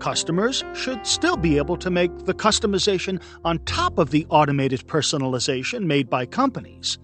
Customers 0.00 0.64
should 0.74 1.06
still 1.06 1.36
be 1.36 1.56
able 1.56 1.76
to 1.76 1.88
make 1.88 2.10
the 2.24 2.34
customization 2.34 3.22
on 3.44 3.60
top 3.60 4.00
of 4.00 4.10
the 4.10 4.26
automated 4.28 4.88
personalization 4.88 5.84
made 5.84 6.10
by 6.10 6.26
companies. 6.26 6.98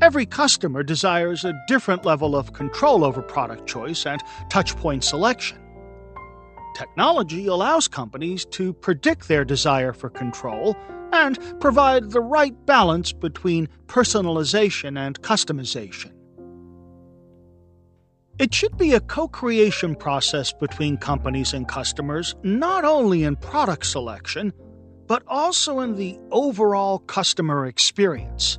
Every 0.00 0.24
customer 0.24 0.84
desires 0.84 1.44
a 1.44 1.60
different 1.66 2.04
level 2.04 2.36
of 2.36 2.52
control 2.52 3.04
over 3.04 3.22
product 3.22 3.66
choice 3.66 4.06
and 4.06 4.22
touchpoint 4.50 5.02
selection. 5.02 5.58
Technology 6.74 7.46
allows 7.46 7.88
companies 7.88 8.44
to 8.46 8.72
predict 8.72 9.28
their 9.28 9.44
desire 9.44 9.92
for 9.92 10.08
control 10.10 10.76
and 11.12 11.38
provide 11.60 12.10
the 12.10 12.20
right 12.20 12.54
balance 12.66 13.12
between 13.12 13.68
personalization 13.86 14.98
and 14.98 15.20
customization. 15.20 16.12
It 18.38 18.54
should 18.54 18.76
be 18.78 18.94
a 18.94 19.00
co 19.00 19.28
creation 19.28 19.94
process 19.94 20.52
between 20.52 20.96
companies 20.96 21.52
and 21.52 21.68
customers, 21.68 22.34
not 22.42 22.84
only 22.84 23.24
in 23.24 23.36
product 23.36 23.86
selection, 23.86 24.52
but 25.06 25.22
also 25.28 25.80
in 25.80 25.96
the 25.96 26.18
overall 26.30 27.00
customer 27.00 27.66
experience. 27.66 28.58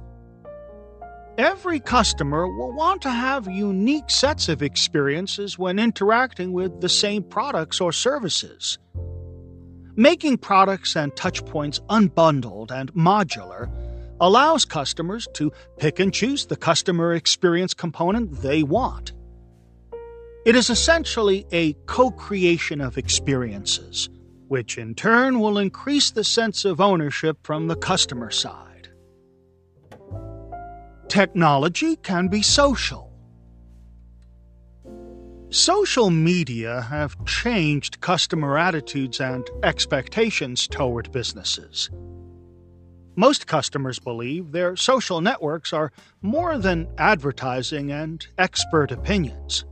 Every 1.38 1.80
customer 1.80 2.48
will 2.48 2.74
want 2.74 3.02
to 3.02 3.10
have 3.10 3.48
unique 3.48 4.12
sets 4.12 4.50
of 4.50 4.62
experiences 4.62 5.58
when 5.58 5.80
interacting 5.80 6.54
with 6.54 6.80
the 6.80 6.90
same 6.90 7.24
products 7.24 7.82
or 7.82 7.92
services. 7.92 8.78
Making 9.96 10.38
products 10.38 10.96
and 10.96 11.12
touchpoints 11.14 11.80
unbundled 11.88 12.70
and 12.70 12.94
modular 12.94 13.68
allows 14.22 14.64
customers 14.64 15.28
to 15.34 15.52
pick 15.78 16.00
and 16.00 16.14
choose 16.14 16.46
the 16.46 16.56
customer 16.56 17.16
experience 17.16 17.74
component 17.74 18.44
they 18.44 18.62
want. 18.62 19.14
It 20.46 20.56
is 20.56 20.70
essentially 20.70 21.48
a 21.52 21.74
co 21.88 22.12
creation 22.12 22.80
of 22.80 23.00
experiences, 23.00 24.08
which 24.50 24.78
in 24.78 24.94
turn 24.94 25.40
will 25.40 25.58
increase 25.58 26.12
the 26.12 26.24
sense 26.24 26.64
of 26.64 26.80
ownership 26.80 27.40
from 27.42 27.70
the 27.70 27.76
customer 27.76 28.30
side. 28.30 28.73
Technology 31.08 31.96
can 31.98 32.28
be 32.28 32.42
social. 32.42 33.12
Social 35.50 36.10
media 36.10 36.82
have 36.90 37.24
changed 37.26 38.02
customer 38.02 38.58
attitudes 38.58 39.20
and 39.20 39.48
expectations 39.62 40.68
toward 40.68 41.12
businesses. 41.12 41.92
Most 43.16 43.46
customers 43.46 44.00
believe 44.00 44.52
their 44.52 44.76
social 44.76 45.22
networks 45.22 45.72
are 45.72 45.92
more 46.24 46.58
than 46.58 46.88
advertising 46.98 47.92
and 47.92 48.26
expert 48.40 48.92
opinions. 48.92 49.66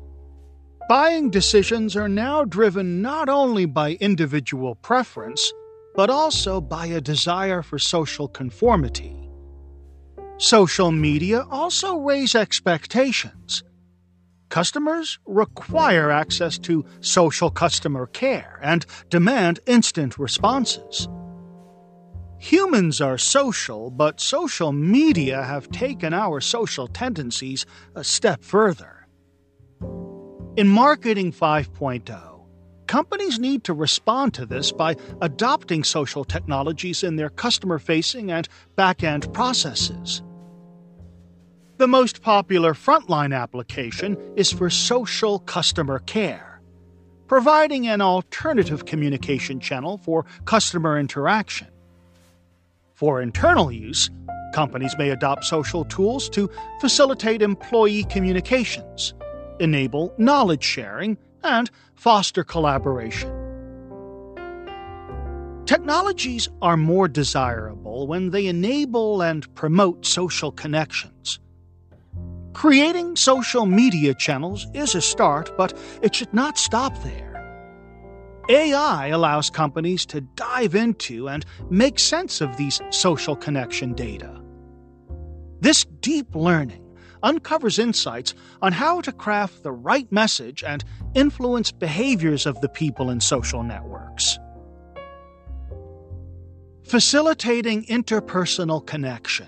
Buying 0.87 1.31
decisions 1.31 1.95
are 1.95 2.09
now 2.09 2.43
driven 2.43 3.01
not 3.01 3.29
only 3.29 3.65
by 3.65 3.93
individual 3.93 4.75
preference, 4.75 5.51
but 5.95 6.11
also 6.11 6.61
by 6.61 6.85
a 6.85 7.01
desire 7.01 7.63
for 7.63 7.79
social 7.79 8.27
conformity. 8.27 9.30
Social 10.41 10.91
media 10.91 11.45
also 11.51 11.97
raise 11.97 12.33
expectations. 12.33 13.61
Customers 14.49 15.19
require 15.27 16.09
access 16.09 16.57
to 16.57 16.83
social 16.99 17.51
customer 17.51 18.07
care 18.07 18.59
and 18.63 18.83
demand 19.11 19.59
instant 19.67 20.17
responses. 20.17 21.07
Humans 22.39 23.01
are 23.01 23.19
social, 23.19 23.91
but 23.91 24.19
social 24.19 24.71
media 24.71 25.43
have 25.43 25.69
taken 25.69 26.11
our 26.11 26.41
social 26.41 26.87
tendencies 26.87 27.67
a 27.93 28.03
step 28.03 28.43
further. 28.43 29.05
In 30.57 30.67
Marketing 30.67 31.31
5.0, 31.31 32.47
companies 32.87 33.37
need 33.37 33.63
to 33.65 33.75
respond 33.75 34.33
to 34.33 34.47
this 34.47 34.71
by 34.71 34.95
adopting 35.21 35.83
social 35.83 36.25
technologies 36.25 37.03
in 37.03 37.15
their 37.15 37.29
customer 37.29 37.77
facing 37.77 38.31
and 38.31 38.49
back 38.75 39.03
end 39.03 39.31
processes. 39.35 40.23
The 41.81 41.87
most 41.87 42.21
popular 42.21 42.75
frontline 42.75 43.35
application 43.35 44.15
is 44.35 44.51
for 44.51 44.69
social 44.69 45.39
customer 45.39 45.97
care, 45.97 46.61
providing 47.25 47.87
an 47.87 48.01
alternative 48.01 48.85
communication 48.85 49.59
channel 49.59 49.97
for 49.97 50.27
customer 50.45 50.99
interaction. 50.99 51.69
For 52.93 53.19
internal 53.19 53.71
use, 53.71 54.11
companies 54.53 54.95
may 54.99 55.09
adopt 55.09 55.43
social 55.43 55.83
tools 55.83 56.29
to 56.29 56.51
facilitate 56.79 57.41
employee 57.41 58.03
communications, 58.03 59.15
enable 59.59 60.13
knowledge 60.19 60.63
sharing, 60.63 61.17
and 61.43 61.71
foster 61.95 62.43
collaboration. 62.43 63.31
Technologies 65.65 66.47
are 66.61 66.77
more 66.77 67.07
desirable 67.07 68.05
when 68.05 68.29
they 68.29 68.45
enable 68.45 69.23
and 69.23 69.51
promote 69.55 70.05
social 70.05 70.51
connections. 70.51 71.39
Creating 72.53 73.15
social 73.15 73.65
media 73.65 74.13
channels 74.13 74.67
is 74.73 74.93
a 74.93 75.01
start, 75.01 75.55
but 75.57 75.77
it 76.01 76.13
should 76.13 76.33
not 76.33 76.57
stop 76.57 77.01
there. 77.03 77.31
AI 78.49 79.07
allows 79.07 79.49
companies 79.49 80.05
to 80.07 80.21
dive 80.21 80.75
into 80.75 81.29
and 81.29 81.45
make 81.69 81.97
sense 81.97 82.41
of 82.41 82.57
these 82.57 82.81
social 82.89 83.35
connection 83.35 83.93
data. 83.93 84.41
This 85.61 85.85
deep 86.01 86.35
learning 86.35 86.83
uncovers 87.23 87.79
insights 87.79 88.33
on 88.61 88.73
how 88.73 88.99
to 89.01 89.11
craft 89.11 89.63
the 89.63 89.71
right 89.71 90.11
message 90.11 90.63
and 90.63 90.83
influence 91.13 91.71
behaviors 91.71 92.45
of 92.45 92.59
the 92.61 92.69
people 92.69 93.09
in 93.11 93.21
social 93.21 93.63
networks. 93.63 94.39
Facilitating 96.83 97.85
interpersonal 97.85 98.85
connection. 98.85 99.47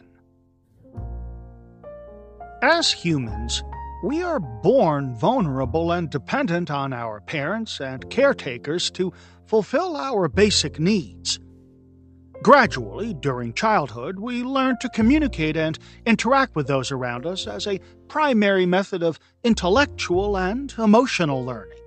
As 2.64 2.94
humans, 2.94 3.62
we 4.06 4.24
are 4.24 4.40
born 4.40 5.16
vulnerable 5.16 5.92
and 5.92 6.10
dependent 6.10 6.72
on 6.72 6.94
our 6.94 7.20
parents 7.20 7.82
and 7.82 8.10
caretakers 8.10 8.90
to 8.92 9.12
fulfill 9.48 9.98
our 9.98 10.30
basic 10.30 10.80
needs. 10.80 11.42
Gradually, 12.42 13.16
during 13.16 13.52
childhood, 13.52 14.18
we 14.18 14.44
learn 14.44 14.78
to 14.80 14.88
communicate 14.88 15.58
and 15.58 15.78
interact 16.06 16.56
with 16.56 16.68
those 16.68 16.90
around 16.90 17.26
us 17.26 17.48
as 17.48 17.68
a 17.68 17.82
primary 18.08 18.66
method 18.66 19.04
of 19.04 19.20
intellectual 19.44 20.38
and 20.38 20.74
emotional 20.78 21.44
learning. 21.44 21.80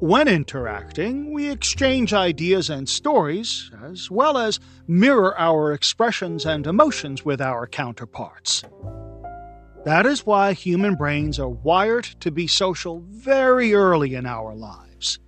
When 0.00 0.28
interacting, 0.28 1.32
we 1.32 1.48
exchange 1.48 2.12
ideas 2.12 2.68
and 2.68 2.86
stories, 2.86 3.70
as 3.82 4.10
well 4.10 4.36
as 4.36 4.60
mirror 4.86 5.34
our 5.38 5.72
expressions 5.72 6.44
and 6.44 6.66
emotions 6.66 7.24
with 7.24 7.40
our 7.40 7.66
counterparts. 7.66 8.62
That 9.86 10.04
is 10.04 10.26
why 10.26 10.52
human 10.52 10.96
brains 10.96 11.38
are 11.38 11.48
wired 11.48 12.06
to 12.18 12.32
be 12.32 12.48
social 12.48 13.04
very 13.06 13.72
early 13.72 14.16
in 14.16 14.26
our 14.26 14.52
lives. 14.52 15.20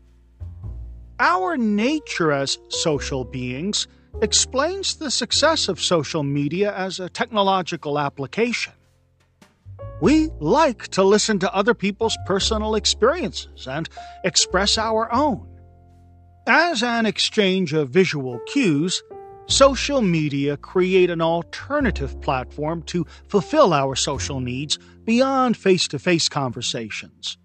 Our 1.20 1.56
nature 1.56 2.32
as 2.32 2.58
social 2.66 3.22
beings 3.22 3.86
explains 4.20 4.96
the 4.96 5.12
success 5.12 5.68
of 5.68 5.80
social 5.80 6.24
media 6.24 6.74
as 6.74 6.98
a 6.98 7.08
technological 7.08 8.00
application. 8.00 8.72
We 10.00 10.30
like 10.40 10.88
to 10.88 11.04
listen 11.04 11.38
to 11.38 11.54
other 11.54 11.72
people's 11.72 12.18
personal 12.26 12.74
experiences 12.74 13.68
and 13.68 13.88
express 14.24 14.76
our 14.76 15.08
own. 15.14 15.46
As 16.48 16.82
an 16.82 17.06
exchange 17.06 17.74
of 17.74 17.90
visual 17.90 18.40
cues, 18.40 19.04
social 19.48 20.02
media 20.02 20.56
create 20.56 21.10
an 21.10 21.20
alternative 21.20 22.20
platform 22.20 22.82
to 22.82 23.06
fulfill 23.28 23.72
our 23.72 23.96
social 23.96 24.40
needs 24.40 24.78
beyond 25.04 25.56
face 25.56 25.88
to 25.88 25.98
face 25.98 26.28
conversations. 26.28 27.38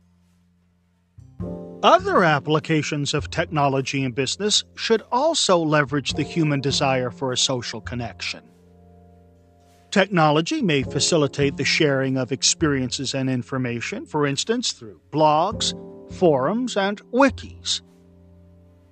Other 1.81 2.23
applications 2.23 3.13
of 3.13 3.29
technology 3.29 4.03
in 4.03 4.13
business 4.13 4.63
should 4.75 5.01
also 5.11 5.57
leverage 5.57 6.13
the 6.13 6.23
human 6.23 6.61
desire 6.61 7.11
for 7.11 7.33
a 7.33 7.37
social 7.37 7.81
connection. 7.81 8.41
Technology 9.91 10.61
may 10.61 10.83
facilitate 10.83 11.57
the 11.57 11.65
sharing 11.65 12.17
of 12.17 12.31
experiences 12.31 13.13
and 13.13 13.29
information, 13.29 14.05
for 14.05 14.25
instance, 14.25 14.71
through 14.71 14.99
blogs, 15.11 15.73
forums, 16.13 16.77
and 16.77 17.01
wikis. 17.11 17.81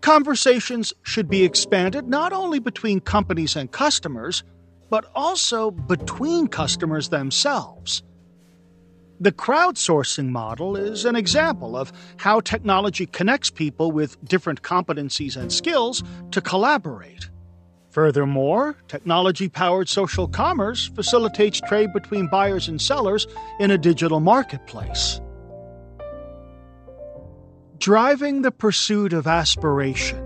Conversations 0.02 0.94
should 1.04 1.30
be 1.30 1.44
expanded 1.44 2.08
not 2.08 2.34
only 2.34 2.58
between 2.58 3.00
companies 3.00 3.56
and 3.56 3.72
customers, 3.72 4.44
but 4.90 5.06
also 5.14 5.70
between 5.70 6.48
customers 6.48 7.10
themselves. 7.10 8.02
The 9.20 9.32
crowdsourcing 9.32 10.30
model 10.30 10.76
is 10.76 11.06
an 11.06 11.16
example 11.16 11.78
of 11.78 11.94
how 12.18 12.40
technology 12.40 13.06
connects 13.06 13.52
people 13.52 13.92
with 13.92 14.18
different 14.26 14.64
competencies 14.64 15.38
and 15.38 15.54
skills 15.54 16.04
to 16.32 16.42
collaborate. 16.42 17.30
Furthermore, 17.92 18.78
technology 18.88 19.50
powered 19.50 19.88
social 19.88 20.28
commerce 20.28 20.88
facilitates 20.88 21.62
trade 21.62 21.94
between 21.94 22.28
buyers 22.28 22.68
and 22.68 22.82
sellers 22.82 23.28
in 23.60 23.70
a 23.70 23.78
digital 23.78 24.20
marketplace 24.20 25.21
driving 27.82 28.44
the 28.44 28.52
pursuit 28.52 29.12
of 29.12 29.26
aspiration. 29.26 30.20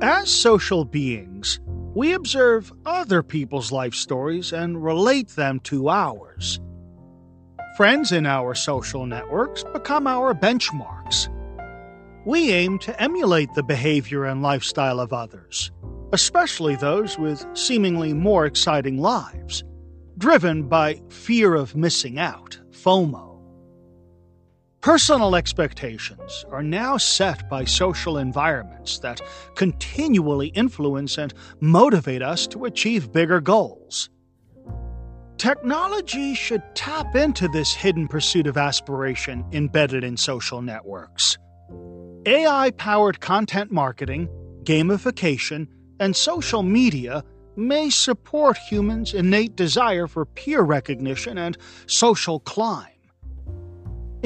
As 0.00 0.30
social 0.30 0.84
beings, 0.84 1.58
we 1.96 2.12
observe 2.12 2.72
other 2.86 3.24
people's 3.24 3.72
life 3.72 3.94
stories 3.94 4.52
and 4.52 4.84
relate 4.84 5.30
them 5.30 5.58
to 5.60 5.88
ours. 5.88 6.60
Friends 7.76 8.12
in 8.12 8.24
our 8.24 8.54
social 8.54 9.04
networks 9.04 9.64
become 9.72 10.06
our 10.06 10.32
benchmarks. 10.32 11.28
We 12.24 12.52
aim 12.52 12.78
to 12.80 13.02
emulate 13.02 13.52
the 13.54 13.64
behavior 13.64 14.24
and 14.26 14.42
lifestyle 14.42 15.00
of 15.00 15.12
others, 15.12 15.72
especially 16.12 16.76
those 16.76 17.18
with 17.18 17.44
seemingly 17.54 18.12
more 18.12 18.46
exciting 18.46 18.98
lives, 18.98 19.64
driven 20.18 20.68
by 20.68 21.02
fear 21.08 21.56
of 21.56 21.74
missing 21.74 22.16
out, 22.16 22.60
FOMO. 22.70 23.25
Personal 24.86 25.34
expectations 25.34 26.44
are 26.52 26.62
now 26.62 26.96
set 26.96 27.50
by 27.50 27.64
social 27.64 28.18
environments 28.18 29.00
that 29.00 29.20
continually 29.56 30.46
influence 30.54 31.18
and 31.18 31.34
motivate 31.58 32.22
us 32.22 32.46
to 32.46 32.66
achieve 32.66 33.10
bigger 33.10 33.40
goals. 33.40 34.10
Technology 35.38 36.34
should 36.34 36.62
tap 36.76 37.16
into 37.16 37.48
this 37.48 37.74
hidden 37.74 38.06
pursuit 38.06 38.46
of 38.46 38.56
aspiration 38.56 39.44
embedded 39.50 40.04
in 40.04 40.16
social 40.16 40.62
networks. 40.62 41.36
AI 42.24 42.70
powered 42.70 43.18
content 43.18 43.72
marketing, 43.72 44.28
gamification, 44.62 45.66
and 45.98 46.14
social 46.14 46.62
media 46.62 47.24
may 47.56 47.90
support 47.90 48.56
humans' 48.56 49.14
innate 49.14 49.56
desire 49.56 50.06
for 50.06 50.24
peer 50.24 50.62
recognition 50.62 51.38
and 51.38 51.58
social 51.88 52.38
climb. 52.38 52.95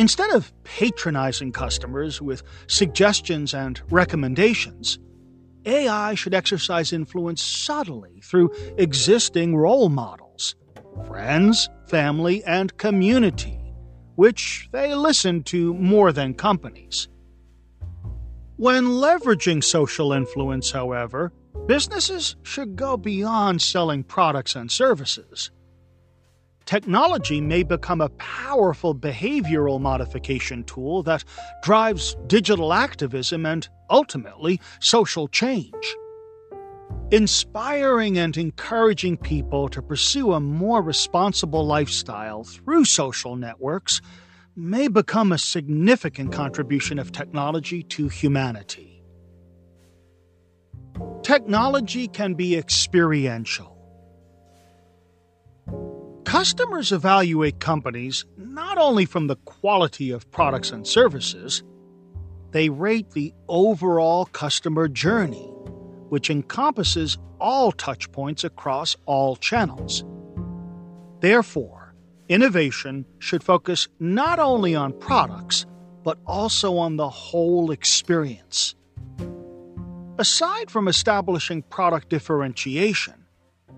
Instead 0.00 0.30
of 0.30 0.50
patronizing 0.64 1.52
customers 1.52 2.22
with 2.22 2.42
suggestions 2.68 3.52
and 3.52 3.82
recommendations, 3.90 4.98
AI 5.66 6.14
should 6.14 6.32
exercise 6.32 6.94
influence 6.94 7.42
subtly 7.42 8.22
through 8.24 8.50
existing 8.78 9.54
role 9.54 9.90
models 9.90 10.54
friends, 11.06 11.68
family, 11.86 12.42
and 12.44 12.74
community, 12.78 13.60
which 14.14 14.70
they 14.72 14.94
listen 14.94 15.42
to 15.42 15.74
more 15.74 16.12
than 16.12 16.32
companies. 16.32 17.06
When 18.56 18.86
leveraging 18.86 19.62
social 19.62 20.14
influence, 20.14 20.70
however, 20.70 21.30
businesses 21.66 22.36
should 22.42 22.74
go 22.74 22.96
beyond 22.96 23.60
selling 23.60 24.04
products 24.04 24.56
and 24.56 24.72
services 24.72 25.50
technology 26.70 27.40
may 27.40 27.64
become 27.64 28.00
a 28.00 28.08
powerful 28.10 28.94
behavioral 28.94 29.80
modification 29.80 30.62
tool 30.62 31.02
that 31.02 31.24
drives 31.64 32.16
digital 32.28 32.72
activism 32.72 33.44
and, 33.44 33.68
ultimately, 33.90 34.60
social 34.78 35.26
change. 35.26 35.96
Inspiring 37.10 38.16
and 38.18 38.36
encouraging 38.36 39.16
people 39.16 39.68
to 39.68 39.82
pursue 39.82 40.32
a 40.32 40.38
more 40.38 40.80
responsible 40.80 41.66
lifestyle 41.66 42.44
through 42.44 42.84
social 42.84 43.34
networks 43.34 44.00
may 44.54 44.86
become 44.86 45.32
a 45.32 45.38
significant 45.38 46.30
contribution 46.30 47.00
of 47.00 47.10
technology 47.10 47.82
to 47.82 48.06
humanity. 48.06 49.02
Technology 51.24 52.06
can 52.06 52.34
be 52.34 52.56
experiential. 52.56 53.79
Customers 56.24 56.92
evaluate 56.92 57.60
companies 57.60 58.24
not 58.36 58.78
only 58.78 59.04
from 59.04 59.26
the 59.26 59.36
quality 59.36 60.10
of 60.10 60.30
products 60.30 60.70
and 60.70 60.86
services, 60.86 61.62
they 62.52 62.68
rate 62.68 63.10
the 63.12 63.32
overall 63.48 64.26
customer 64.26 64.86
journey, 64.86 65.48
which 66.08 66.30
encompasses 66.30 67.16
all 67.40 67.72
touchpoints 67.72 68.44
across 68.44 68.96
all 69.06 69.36
channels. 69.36 70.04
Therefore, 71.20 71.94
innovation 72.28 73.06
should 73.18 73.42
focus 73.42 73.88
not 73.98 74.38
only 74.38 74.74
on 74.74 74.92
products, 74.98 75.66
but 76.02 76.18
also 76.26 76.76
on 76.76 76.96
the 76.96 77.08
whole 77.08 77.70
experience. 77.70 78.74
Aside 80.18 80.70
from 80.70 80.86
establishing 80.86 81.62
product 81.62 82.08
differentiation, 82.10 83.19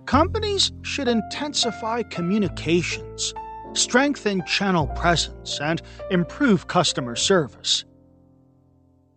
companies 0.06 0.72
should 0.82 1.08
intensify 1.08 2.02
communications, 2.02 3.34
strengthen 3.74 4.44
channel 4.46 4.86
presence, 4.88 5.60
and 5.60 5.82
improve 6.10 6.68
customer 6.68 7.16
service. 7.16 7.84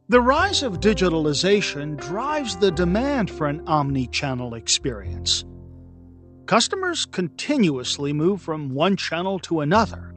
The 0.08 0.22
rise 0.22 0.62
of 0.62 0.80
digitalization 0.82 1.98
drives 1.98 2.58
the 2.58 2.72
demand 2.72 3.32
for 3.32 3.48
an 3.48 3.68
omni 3.68 4.08
channel 4.08 4.54
experience. 4.54 5.44
Customers 6.46 7.08
continuously 7.08 8.14
move 8.14 8.40
from 8.40 8.70
one 8.70 8.98
channel 8.98 9.40
to 9.40 9.62
another, 9.62 10.14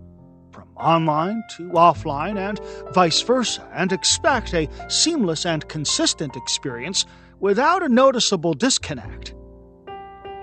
from 0.53 0.69
online 0.77 1.43
to 1.57 1.71
offline, 1.71 2.39
and 2.39 2.61
vice 2.93 3.23
versa, 3.23 3.67
and 3.73 3.91
expect 3.93 4.53
a 4.53 4.69
seamless 4.89 5.47
and 5.47 5.67
consistent 5.69 6.37
experience 6.37 7.07
without 7.41 7.83
a 7.83 7.89
noticeable 7.89 8.53
disconnect. 8.53 9.35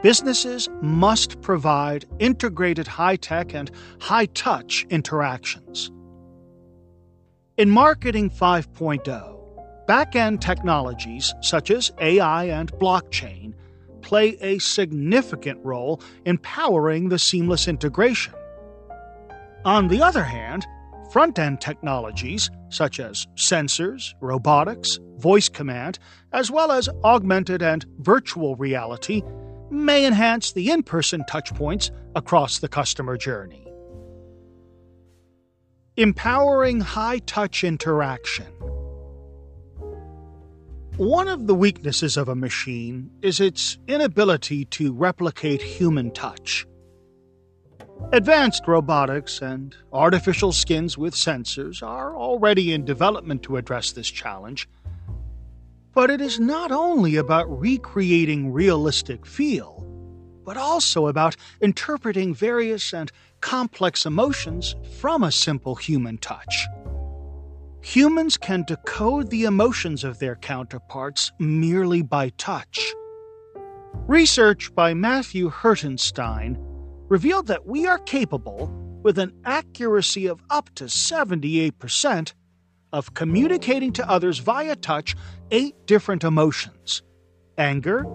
Businesses 0.06 0.70
must 0.84 1.42
provide 1.42 2.06
integrated 2.20 2.86
high 2.86 3.16
tech 3.16 3.56
and 3.56 3.72
high 4.00 4.28
touch 4.28 4.86
interactions. 4.92 5.90
In 7.58 7.72
Marketing 7.72 8.30
5.0, 8.30 9.88
Back 9.88 10.16
end 10.16 10.44
technologies 10.44 11.34
such 11.42 11.72
as 11.72 11.92
AI 12.00 12.44
and 12.44 12.72
blockchain 12.74 13.56
play 14.02 14.38
a 14.42 14.60
significant 14.60 15.66
role 15.66 16.00
in 16.24 16.38
powering 16.38 17.10
the 17.10 17.18
seamless 17.18 17.68
integration. 17.68 18.36
On 19.66 19.88
the 19.88 20.04
other 20.04 20.24
hand, 20.24 20.68
front 21.12 21.40
end 21.40 21.62
technologies 21.62 22.52
such 22.70 23.00
as 23.00 23.26
sensors, 23.36 24.14
robotics, 24.22 25.00
voice 25.18 25.50
command, 25.50 25.98
as 26.32 26.52
well 26.52 26.72
as 26.72 26.90
augmented 27.04 27.64
and 27.64 27.88
virtual 27.98 28.56
reality 28.56 29.24
may 29.70 30.06
enhance 30.06 30.52
the 30.52 30.72
in 30.72 30.84
person 30.84 31.24
touchpoints 31.30 31.92
across 32.16 32.60
the 32.60 32.68
customer 32.68 33.18
journey. 33.18 33.68
Empowering 35.98 36.82
high 36.82 37.20
touch 37.20 37.64
interaction. 37.64 38.48
One 40.98 41.28
of 41.28 41.48
the 41.48 41.56
weaknesses 41.56 42.16
of 42.16 42.30
a 42.30 42.36
machine 42.36 43.12
is 43.22 43.42
its 43.42 43.78
inability 43.88 44.66
to 44.66 44.94
replicate 44.94 45.62
human 45.62 46.12
touch. 46.12 46.66
Advanced 48.14 48.64
robotics 48.68 49.42
and 49.42 49.76
artificial 49.92 50.52
skins 50.52 50.98
with 50.98 51.14
sensors 51.14 51.82
are 51.82 52.16
already 52.16 52.74
in 52.74 52.86
development 52.86 53.44
to 53.44 53.58
address 53.58 53.92
this 53.92 54.10
challenge. 54.10 54.70
But 55.96 56.12
it 56.12 56.22
is 56.22 56.40
not 56.40 56.72
only 56.72 57.16
about 57.16 57.60
recreating 57.60 58.54
realistic 58.54 59.26
feel, 59.26 59.82
but 60.46 60.58
also 60.58 61.08
about 61.08 61.36
interpreting 61.62 62.36
various 62.36 62.94
and 62.94 63.12
complex 63.42 64.06
emotions 64.06 64.76
from 65.00 65.24
a 65.24 65.32
simple 65.32 65.74
human 65.74 66.20
touch 66.20 66.68
humans 67.86 68.36
can 68.36 68.64
decode 68.64 69.30
the 69.30 69.44
emotions 69.44 70.04
of 70.04 70.18
their 70.18 70.36
counterparts 70.38 71.32
merely 71.38 72.02
by 72.02 72.30
touch. 72.30 72.80
Research 74.08 74.74
by 74.74 74.96
Matthew 74.96 75.52
Hertenstein 75.52 76.58
revealed 77.08 77.46
that 77.48 77.68
we 77.68 77.86
are 77.86 78.00
capable, 78.00 78.72
with 79.04 79.20
an 79.20 79.32
accuracy 79.46 80.26
of 80.26 80.42
up 80.50 80.74
to 80.74 80.86
78%, 80.86 82.34
of 82.96 83.14
communicating 83.14 83.92
to 83.92 84.10
others 84.10 84.40
via 84.40 84.74
touch 84.74 85.18
eight 85.52 85.76
different 85.86 86.24
emotions 86.24 87.04
anger, 87.58 88.06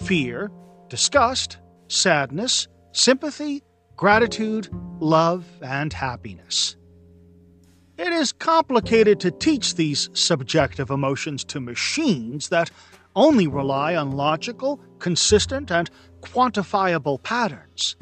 fear, 0.00 0.50
disgust, 0.88 1.58
sadness, 1.88 2.68
sympathy, 2.92 3.62
gratitude, 3.96 4.68
love, 5.00 5.44
and 5.62 5.92
happiness. 5.92 6.76
It 7.98 8.12
is 8.12 8.32
complicated 8.32 9.20
to 9.20 9.30
teach 9.30 9.74
these 9.74 10.10
subjective 10.12 10.90
emotions 10.90 11.42
to 11.44 11.60
machines 11.60 12.50
that 12.50 12.70
only 13.14 13.46
rely 13.46 13.96
on 13.96 14.12
logical, 14.12 14.80
consistent, 14.98 15.70
and 15.70 15.90
quantifiable 16.20 17.22
patterns. 17.22 17.96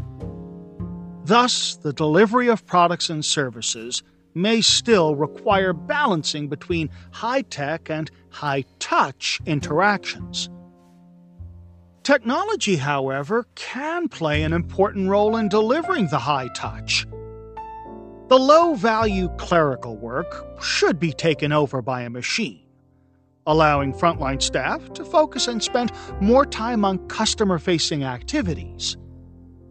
Thus, 1.24 1.76
the 1.76 1.92
delivery 1.92 2.48
of 2.48 2.66
products 2.66 3.08
and 3.08 3.24
services 3.24 4.02
may 4.34 4.60
still 4.60 5.14
require 5.14 5.72
balancing 5.72 6.48
between 6.48 6.90
high 7.12 7.42
tech 7.42 7.88
and 7.88 8.10
high 8.30 8.64
touch 8.78 9.40
interactions. 9.46 10.50
Technology, 12.02 12.76
however, 12.76 13.46
can 13.54 14.08
play 14.08 14.42
an 14.42 14.52
important 14.52 15.08
role 15.08 15.36
in 15.36 15.48
delivering 15.48 16.08
the 16.08 16.18
high 16.18 16.48
touch. 16.54 17.06
The 18.28 18.38
low 18.38 18.74
value 18.74 19.28
clerical 19.38 19.96
work 19.96 20.60
should 20.62 20.98
be 20.98 21.12
taken 21.12 21.52
over 21.52 21.80
by 21.80 22.02
a 22.02 22.10
machine, 22.10 22.60
allowing 23.46 23.94
frontline 23.94 24.42
staff 24.42 24.92
to 24.94 25.04
focus 25.04 25.48
and 25.48 25.62
spend 25.62 25.92
more 26.20 26.44
time 26.44 26.84
on 26.84 27.06
customer 27.08 27.58
facing 27.58 28.04
activities. 28.04 28.96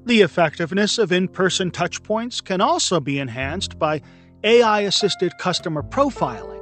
The 0.06 0.22
effectiveness 0.22 0.98
of 0.98 1.12
in 1.12 1.28
person 1.28 1.72
touchpoints 1.72 2.44
can 2.44 2.62
also 2.62 3.00
be 3.00 3.20
enhanced 3.20 3.80
by 3.80 4.02
AI 4.44 4.82
assisted 4.82 5.38
customer 5.38 5.84
profiling, 5.84 6.62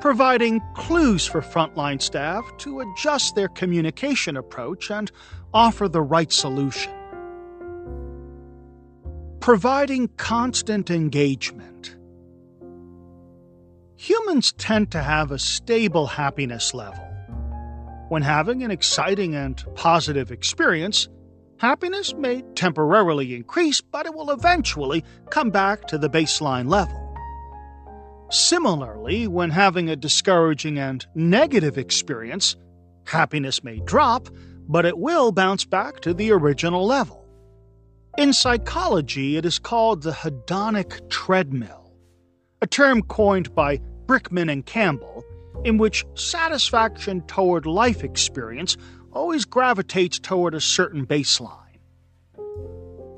providing 0.00 0.60
clues 0.74 1.26
for 1.26 1.40
frontline 1.40 2.00
staff 2.00 2.44
to 2.58 2.80
adjust 2.80 3.34
their 3.34 3.48
communication 3.48 4.36
approach 4.36 4.90
and 4.90 5.10
offer 5.52 5.88
the 5.88 6.02
right 6.02 6.32
solution 6.32 6.92
providing 9.40 10.06
constant 10.18 10.90
engagement. 10.90 11.96
Humans 13.96 14.52
tend 14.52 14.90
to 14.92 15.02
have 15.02 15.30
a 15.30 15.38
stable 15.38 16.06
happiness 16.06 16.74
level. 16.74 17.04
When 18.08 18.22
having 18.22 18.62
an 18.62 18.70
exciting 18.70 19.34
and 19.34 19.62
positive 19.74 20.30
experience, 20.30 21.08
happiness 21.56 22.14
may 22.14 22.42
temporarily 22.54 23.34
increase, 23.34 23.80
but 23.80 24.06
it 24.06 24.14
will 24.14 24.30
eventually 24.30 25.04
come 25.30 25.50
back 25.50 25.86
to 25.88 25.98
the 25.98 26.10
baseline 26.10 26.68
level. 26.68 26.99
Similarly, 28.30 29.26
when 29.26 29.50
having 29.50 29.90
a 29.90 29.96
discouraging 29.96 30.78
and 30.78 31.04
negative 31.14 31.76
experience, 31.76 32.56
happiness 33.04 33.64
may 33.64 33.80
drop, 33.80 34.28
but 34.68 34.86
it 34.86 34.98
will 34.98 35.32
bounce 35.32 35.64
back 35.64 36.00
to 36.00 36.14
the 36.14 36.30
original 36.30 36.86
level. 36.86 37.26
In 38.16 38.32
psychology, 38.32 39.36
it 39.36 39.44
is 39.44 39.58
called 39.58 40.02
the 40.02 40.12
hedonic 40.12 41.08
treadmill, 41.10 41.92
a 42.62 42.66
term 42.66 43.02
coined 43.02 43.54
by 43.54 43.80
Brickman 44.06 44.50
and 44.50 44.64
Campbell, 44.64 45.24
in 45.64 45.78
which 45.78 46.04
satisfaction 46.14 47.22
toward 47.22 47.66
life 47.66 48.04
experience 48.04 48.76
always 49.12 49.44
gravitates 49.44 50.18
toward 50.18 50.54
a 50.54 50.60
certain 50.60 51.04
baseline. 51.04 51.59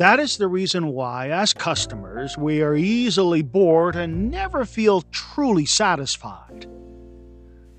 That 0.02 0.18
is 0.18 0.36
the 0.36 0.48
reason 0.48 0.88
why, 0.88 1.30
as 1.30 1.54
customers, 1.54 2.36
we 2.36 2.60
are 2.60 2.74
easily 2.74 3.40
bored 3.40 3.94
and 3.94 4.32
never 4.32 4.64
feel 4.64 5.02
truly 5.12 5.64
satisfied. 5.64 6.66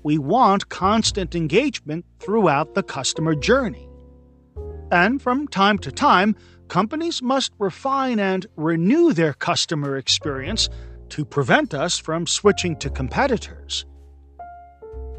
We 0.02 0.16
want 0.16 0.70
constant 0.70 1.34
engagement 1.34 2.06
throughout 2.20 2.74
the 2.74 2.82
customer 2.82 3.34
journey. 3.34 3.90
And 4.90 5.20
from 5.20 5.48
time 5.48 5.76
to 5.80 5.92
time, 5.92 6.34
companies 6.68 7.20
must 7.20 7.52
refine 7.58 8.18
and 8.18 8.46
renew 8.56 9.12
their 9.12 9.34
customer 9.34 9.98
experience 9.98 10.70
to 11.10 11.26
prevent 11.26 11.74
us 11.74 11.98
from 11.98 12.26
switching 12.26 12.74
to 12.76 12.88
competitors. 12.88 13.84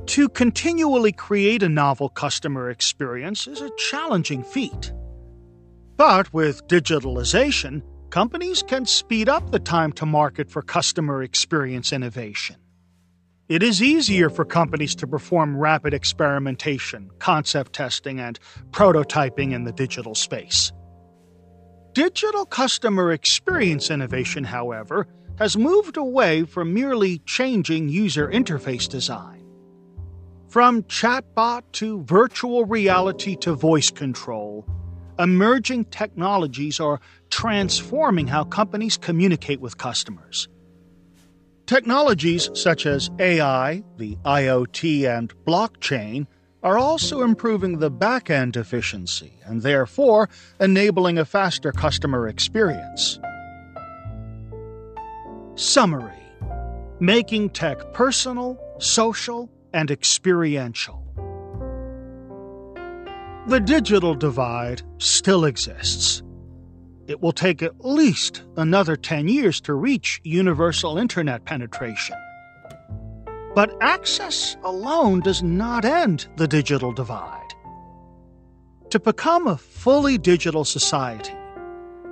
To 0.08 0.28
continually 0.28 1.12
create 1.12 1.62
a 1.62 1.70
novel 1.70 2.10
customer 2.10 2.72
experience 2.72 3.46
is 3.46 3.62
a 3.62 3.70
challenging 3.78 4.42
feat. 4.42 4.92
But 5.98 6.34
with 6.34 6.68
digitalization, 6.68 7.82
companies 8.10 8.64
can 8.64 8.86
speed 8.86 9.30
up 9.30 9.52
the 9.52 9.60
time 9.60 9.94
to 9.94 10.06
market 10.06 10.50
for 10.50 10.62
customer 10.62 11.24
experience 11.24 11.94
innovation. 11.94 12.58
It 13.48 13.62
is 13.62 13.82
easier 13.82 14.30
for 14.30 14.44
companies 14.44 14.96
to 14.96 15.08
perform 15.08 15.56
rapid 15.56 15.94
experimentation, 15.94 17.12
concept 17.20 17.74
testing, 17.74 18.20
and 18.20 18.40
prototyping 18.72 19.54
in 19.54 19.64
the 19.64 19.72
digital 19.72 20.16
space. 20.16 20.72
Digital 21.94 22.46
customer 22.46 23.12
experience 23.12 23.90
innovation, 23.90 24.44
however, 24.44 25.08
has 25.38 25.56
moved 25.56 25.96
away 25.96 26.44
from 26.44 26.74
merely 26.74 27.20
changing 27.20 27.88
user 27.88 28.28
interface 28.28 28.90
design. 28.90 29.46
From 30.50 30.84
chatbot 30.84 31.62
to 31.74 32.02
virtual 32.04 32.66
reality 32.66 33.36
to 33.38 33.54
voice 33.54 33.92
control, 33.92 34.66
emerging 35.20 35.86
technologies 35.86 36.80
are 36.80 37.00
transforming 37.30 38.28
how 38.28 38.44
companies 38.44 38.98
communicate 38.98 39.62
with 39.62 39.78
customers. 39.78 40.48
Technologies 41.66 42.50
such 42.54 42.86
as 42.86 43.10
AI, 43.20 43.84
the 43.98 44.18
IoT, 44.18 45.08
and 45.08 45.34
blockchain 45.46 46.28
are 46.62 46.78
also 46.78 47.22
improving 47.22 47.80
the 47.80 47.92
back 47.92 48.30
end 48.30 48.58
efficiency 48.58 49.34
and 49.46 49.62
therefore 49.62 50.30
enabling 50.60 51.18
a 51.18 51.26
faster 51.26 51.72
customer 51.72 52.28
experience. 52.28 53.20
Summary 55.56 56.12
Making 57.00 57.50
tech 57.50 57.94
personal, 57.94 58.58
social, 58.80 59.50
and 59.74 59.92
experiential. 59.92 61.05
The 63.48 63.60
digital 63.60 64.16
divide 64.16 64.82
still 64.98 65.46
exists. 65.46 66.24
It 67.08 67.22
will 67.22 67.32
take 67.32 67.62
at 67.62 67.86
least 67.86 68.42
another 68.58 68.96
10 68.96 69.28
years 69.28 69.62
to 69.62 69.76
reach 69.76 70.20
universal 70.24 70.98
internet 70.98 71.46
penetration. 71.46 72.16
But 73.54 73.78
access 73.82 74.58
alone 74.64 75.20
does 75.20 75.44
not 75.44 75.86
end 75.86 76.28
the 76.38 76.48
digital 76.48 76.92
divide. 76.92 77.54
To 78.90 79.00
become 79.00 79.46
a 79.46 79.58
fully 79.58 80.18
digital 80.18 80.66
society, 80.66 81.36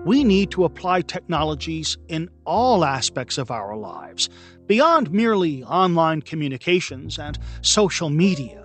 we 0.05 0.23
need 0.23 0.51
to 0.51 0.65
apply 0.65 1.01
technologies 1.01 1.97
in 2.09 2.29
all 2.45 2.85
aspects 2.85 3.39
of 3.39 3.49
our 3.49 3.75
lives, 3.75 4.29
beyond 4.67 5.11
merely 5.11 5.63
online 5.63 6.21
communications 6.21 7.17
and 7.17 7.39
social 7.63 8.11
media. 8.11 8.62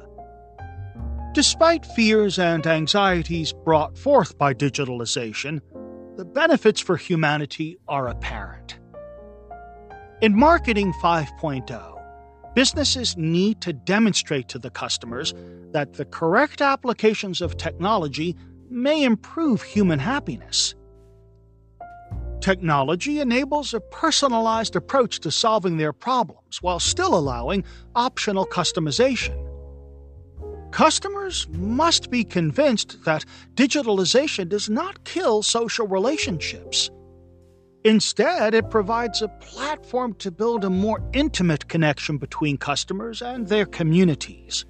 Despite 1.39 1.87
fears 1.87 2.41
and 2.41 2.67
anxieties 2.67 3.53
brought 3.53 3.97
forth 3.97 4.37
by 4.39 4.55
digitalization, 4.55 5.61
the 6.17 6.25
benefits 6.25 6.81
for 6.81 6.97
humanity 6.97 7.79
are 7.87 8.09
apparent. 8.09 8.81
In 10.21 10.37
Marketing 10.37 10.93
5.0, 10.95 12.03
businesses 12.57 13.17
need 13.17 13.61
to 13.61 13.73
demonstrate 13.73 14.49
to 14.49 14.59
the 14.59 14.71
customers 14.71 15.33
that 15.71 15.93
the 15.93 16.07
correct 16.07 16.61
applications 16.61 17.41
of 17.41 17.57
technology 17.57 18.35
may 18.69 19.05
improve 19.05 19.63
human 19.63 20.01
happiness. 20.01 20.75
Technology 22.41 23.21
enables 23.21 23.73
a 23.75 23.81
personalized 23.81 24.75
approach 24.75 25.21
to 25.21 25.31
solving 25.31 25.77
their 25.77 25.93
problems 25.93 26.61
while 26.63 26.81
still 26.81 27.17
allowing 27.17 27.63
optional 27.95 28.45
customization. 28.45 29.48
Customers 30.71 31.47
must 31.51 32.11
be 32.11 32.25
convinced 32.25 33.05
that 33.05 33.25
digitalization 33.55 34.49
does 34.49 34.69
not 34.69 35.05
kill 35.05 35.43
social 35.43 35.87
relationships. 35.87 36.91
Instead, 37.85 38.55
it 38.55 38.71
provides 38.71 39.23
a 39.23 39.29
platform 39.29 40.13
to 40.15 40.31
build 40.31 40.65
a 40.65 40.71
more 40.71 41.01
intimate 41.13 41.69
connection 41.69 42.19
between 42.19 42.59
customers 42.59 43.23
and 43.23 43.49
their 43.49 43.65
communities. 43.65 44.67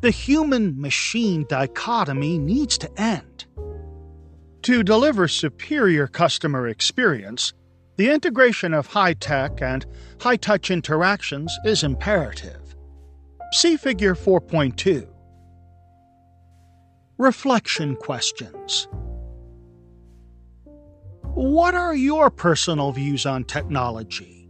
The 0.00 0.10
human 0.10 0.80
machine 0.80 1.46
dichotomy 1.48 2.38
needs 2.38 2.78
to 2.78 3.00
end. 3.00 3.44
To 4.62 4.82
deliver 4.82 5.28
superior 5.28 6.08
customer 6.08 6.66
experience, 6.66 7.52
the 7.96 8.10
integration 8.10 8.74
of 8.74 8.88
high 8.88 9.14
tech 9.14 9.62
and 9.62 9.86
high 10.20 10.36
touch 10.36 10.70
interactions 10.70 11.56
is 11.64 11.84
imperative. 11.84 12.65
See 13.52 13.76
Figure 13.76 14.14
4.2. 14.14 15.08
Reflection 17.18 17.96
questions. 17.96 18.88
What 21.22 21.74
are 21.74 21.94
your 21.94 22.30
personal 22.30 22.92
views 22.92 23.24
on 23.26 23.44
technology? 23.44 24.48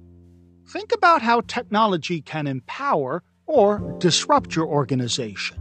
Think 0.68 0.92
about 0.92 1.22
how 1.22 1.42
technology 1.42 2.20
can 2.20 2.47
empower 2.47 3.22
or 3.47 3.97
disrupt 3.99 4.57
your 4.57 4.66
organization. 4.66 5.59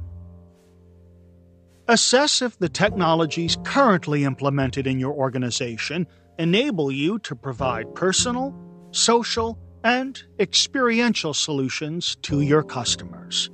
Assess 1.88 2.42
if 2.42 2.58
the 2.58 2.70
technologies 2.70 3.58
currently 3.64 4.24
implemented 4.24 4.88
in 4.88 5.00
your 5.00 5.14
organization 5.14 6.08
enable 6.40 6.92
you 6.92 7.20
to 7.20 7.36
provide 7.36 7.94
personal, 7.94 8.56
social, 8.92 9.60
and 9.86 10.24
experiential 10.40 11.32
solutions 11.32 12.18
to 12.24 12.42
your 12.42 12.64
customers. 12.64 13.52